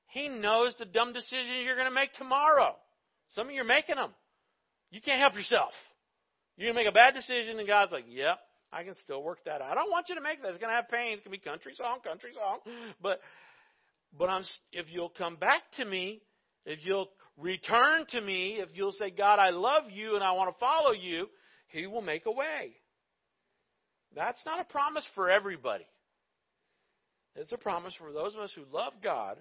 [0.08, 2.74] He knows the dumb decisions you're going to make tomorrow.
[3.34, 4.10] Some of you are making them.
[4.90, 5.70] You can't help yourself.
[6.56, 8.38] You're going to make a bad decision, and God's like, yep,
[8.72, 9.72] I can still work that out.
[9.72, 10.50] I don't want you to make that.
[10.50, 11.14] It's going to have pain.
[11.14, 12.58] It's going to be country song, country song.
[13.02, 13.20] But,
[14.16, 16.20] but I'm, if you'll come back to me,
[16.64, 20.54] if you'll return to me, if you'll say, God, I love you and I want
[20.54, 21.26] to follow you,
[21.68, 22.76] He will make a way.
[24.14, 25.86] That's not a promise for everybody.
[27.36, 29.36] It's a promise for those of us who love God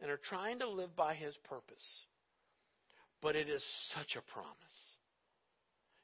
[0.00, 1.84] and are trying to live by His purpose.
[3.22, 3.64] But it is
[3.94, 4.56] such a promise.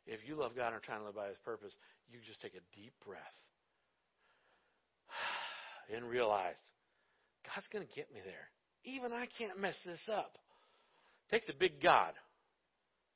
[0.07, 1.75] If you love God and are trying to live by His purpose,
[2.11, 3.21] you just take a deep breath
[5.95, 6.57] and realize
[7.45, 8.51] God's going to get me there.
[8.85, 10.39] Even I can't mess this up.
[11.27, 12.13] It takes a big God,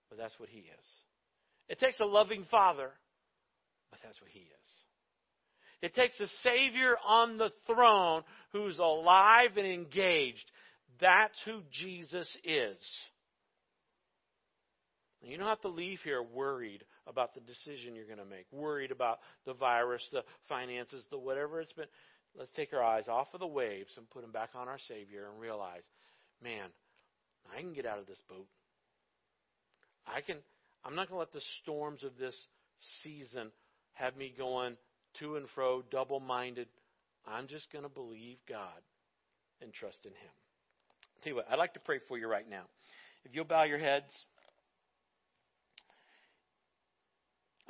[0.09, 0.86] but that's what He is.
[1.68, 2.91] It takes a loving Father,
[3.91, 4.47] but that's what He is.
[5.82, 8.22] It takes a Savior on the throne
[8.53, 10.45] who's alive and engaged.
[11.01, 12.78] That's who Jesus is.
[15.22, 18.90] You don't have to leave here worried about the decision you're going to make, worried
[18.90, 21.86] about the virus, the finances, the whatever it's been.
[22.38, 25.26] Let's take our eyes off of the waves and put them back on our Savior
[25.30, 25.82] and realize,
[26.42, 26.68] man,
[27.57, 28.46] I can get out of this boat.
[30.07, 30.36] I can
[30.84, 32.38] I'm not going to let the storms of this
[33.03, 33.51] season
[33.94, 34.76] have me going
[35.18, 36.68] to and fro, double minded.
[37.26, 38.80] I'm just going to believe God
[39.61, 40.32] and trust in Him.
[41.16, 42.62] I'll tell you what, I'd like to pray for you right now.
[43.24, 44.07] If you'll bow your heads,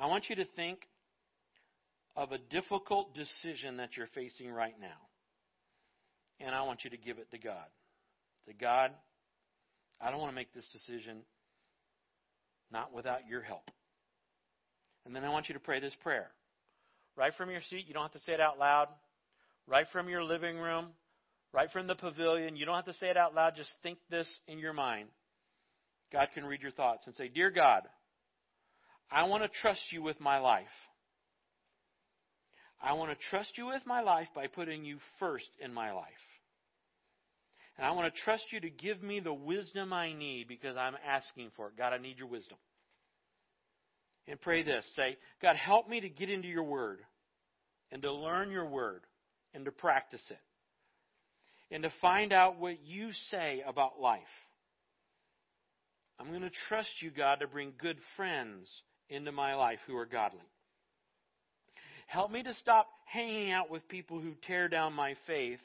[0.00, 0.80] I want you to think
[2.16, 4.88] of a difficult decision that you're facing right now.
[6.40, 7.66] And I want you to give it to God.
[8.48, 8.92] To God,
[10.00, 11.18] I don't want to make this decision
[12.72, 13.70] not without your help.
[15.04, 16.30] And then I want you to pray this prayer.
[17.14, 18.88] Right from your seat, you don't have to say it out loud.
[19.66, 20.86] Right from your living room,
[21.52, 23.52] right from the pavilion, you don't have to say it out loud.
[23.54, 25.08] Just think this in your mind.
[26.10, 27.82] God can read your thoughts and say, Dear God,
[29.10, 30.66] I want to trust you with my life.
[32.82, 36.06] I want to trust you with my life by putting you first in my life.
[37.76, 40.96] And I want to trust you to give me the wisdom I need because I'm
[41.06, 41.76] asking for it.
[41.76, 42.58] God, I need your wisdom.
[44.28, 47.00] And pray this say, God, help me to get into your word
[47.90, 49.02] and to learn your word
[49.54, 50.38] and to practice it
[51.74, 54.20] and to find out what you say about life.
[56.18, 58.68] I'm going to trust you, God, to bring good friends
[59.10, 60.40] into my life who are godly.
[62.06, 65.60] Help me to stop hanging out with people who tear down my faith,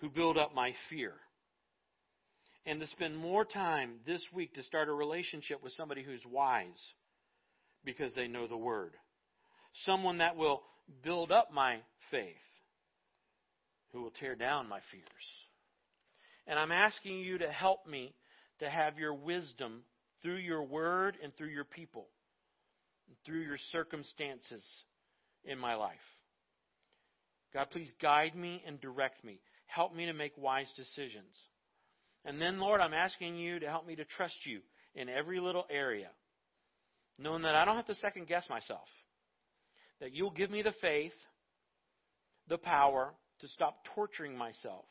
[0.00, 1.12] who build up my fear.
[2.66, 6.80] And to spend more time this week to start a relationship with somebody who's wise
[7.84, 8.92] because they know the Word.
[9.84, 10.62] Someone that will
[11.02, 11.78] build up my
[12.10, 12.26] faith,
[13.92, 15.04] who will tear down my fears.
[16.46, 18.14] And I'm asking you to help me
[18.58, 19.82] to have your wisdom
[20.22, 22.06] through your Word and through your people,
[23.24, 24.64] through your circumstances
[25.44, 25.96] in my life.
[27.52, 29.40] God, please guide me and direct me.
[29.66, 31.34] Help me to make wise decisions.
[32.24, 34.60] And then, Lord, I'm asking you to help me to trust you
[34.94, 36.08] in every little area,
[37.18, 38.86] knowing that I don't have to second guess myself.
[40.00, 41.12] That you'll give me the faith,
[42.48, 44.84] the power to stop torturing myself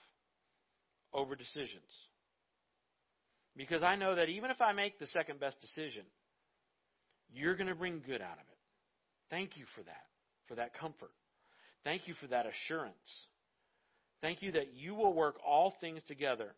[1.13, 1.91] over decisions.
[3.55, 6.03] Because I know that even if I make the second best decision,
[7.33, 8.57] you're going to bring good out of it.
[9.29, 10.09] Thank you for that
[10.49, 11.11] for that comfort.
[11.85, 12.95] Thank you for that assurance.
[14.21, 16.49] Thank you that you will work all things together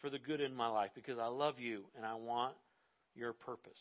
[0.00, 2.54] for the good in my life because I love you and I want
[3.14, 3.78] your purpose.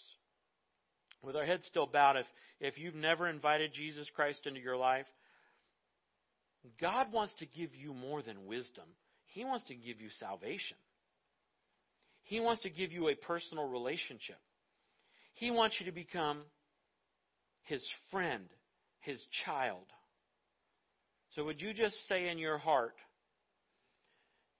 [1.24, 2.26] With our heads still bowed, if,
[2.60, 5.08] if you've never invited Jesus Christ into your life,
[6.80, 8.86] God wants to give you more than wisdom.
[9.28, 10.78] He wants to give you salvation.
[12.24, 14.38] He wants to give you a personal relationship.
[15.34, 16.42] He wants you to become
[17.64, 18.46] His friend
[19.04, 19.86] his child.
[21.36, 22.96] So would you just say in your heart,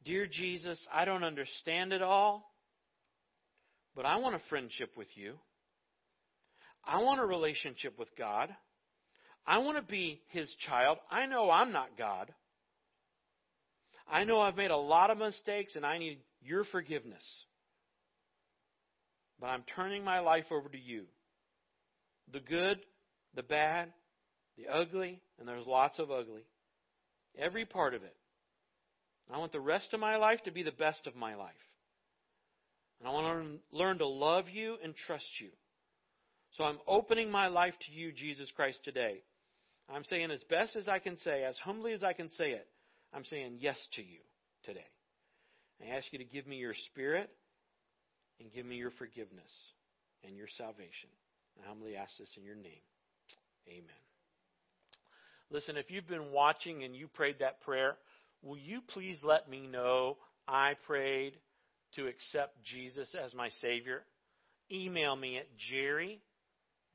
[0.06, 2.52] Dear Jesus, I don't understand it all,
[3.96, 5.36] but I want a friendship with you.
[6.86, 8.50] I want a relationship with God.
[9.48, 10.98] I want to be his child.
[11.10, 12.34] I know I'm not God.
[14.12, 17.24] I know I've made a lot of mistakes and I need your forgiveness.
[19.40, 21.04] But I'm turning my life over to you.
[22.32, 22.80] The good,
[23.36, 23.90] the bad,
[24.58, 26.44] the ugly, and there's lots of ugly.
[27.38, 28.16] Every part of it.
[29.34, 31.52] I want the rest of my life to be the best of my life.
[33.00, 35.50] And I want to learn to love you and trust you.
[36.58, 39.24] So I'm opening my life to you, Jesus Christ, today.
[39.94, 42.68] I'm saying as best as I can say, as humbly as I can say it,
[43.14, 44.20] I'm saying yes to you
[44.64, 44.86] today.
[45.82, 47.30] I ask you to give me your spirit
[48.40, 49.52] and give me your forgiveness
[50.24, 51.10] and your salvation.
[51.64, 52.84] I humbly ask this in your name.
[53.68, 54.04] Amen.
[55.50, 57.96] Listen, if you've been watching and you prayed that prayer,
[58.42, 60.18] will you please let me know
[60.48, 61.34] I prayed
[61.96, 64.04] to accept Jesus as my Savior?
[64.72, 66.22] Email me at Jerry,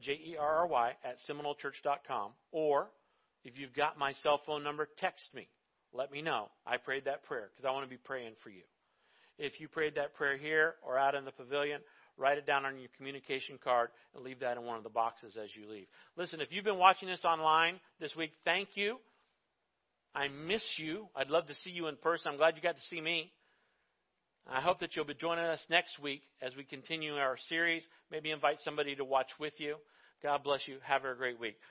[0.00, 2.32] J E R R Y, at Seminolechurch.com.
[2.50, 2.88] Or
[3.44, 5.48] if you've got my cell phone number, text me.
[5.92, 8.62] Let me know I prayed that prayer because I want to be praying for you.
[9.38, 11.80] If you prayed that prayer here or out in the pavilion,
[12.16, 15.36] write it down on your communication card, and leave that in one of the boxes
[15.42, 15.86] as you leave.
[16.16, 18.98] Listen, if you've been watching this online this week, thank you.
[20.14, 21.06] I miss you.
[21.14, 22.32] I'd love to see you in person.
[22.32, 23.30] I'm glad you got to see me.
[24.50, 27.82] I hope that you'll be joining us next week as we continue our series.
[28.10, 29.76] Maybe invite somebody to watch with you.
[30.22, 30.78] God bless you.
[30.82, 31.58] Have a great week.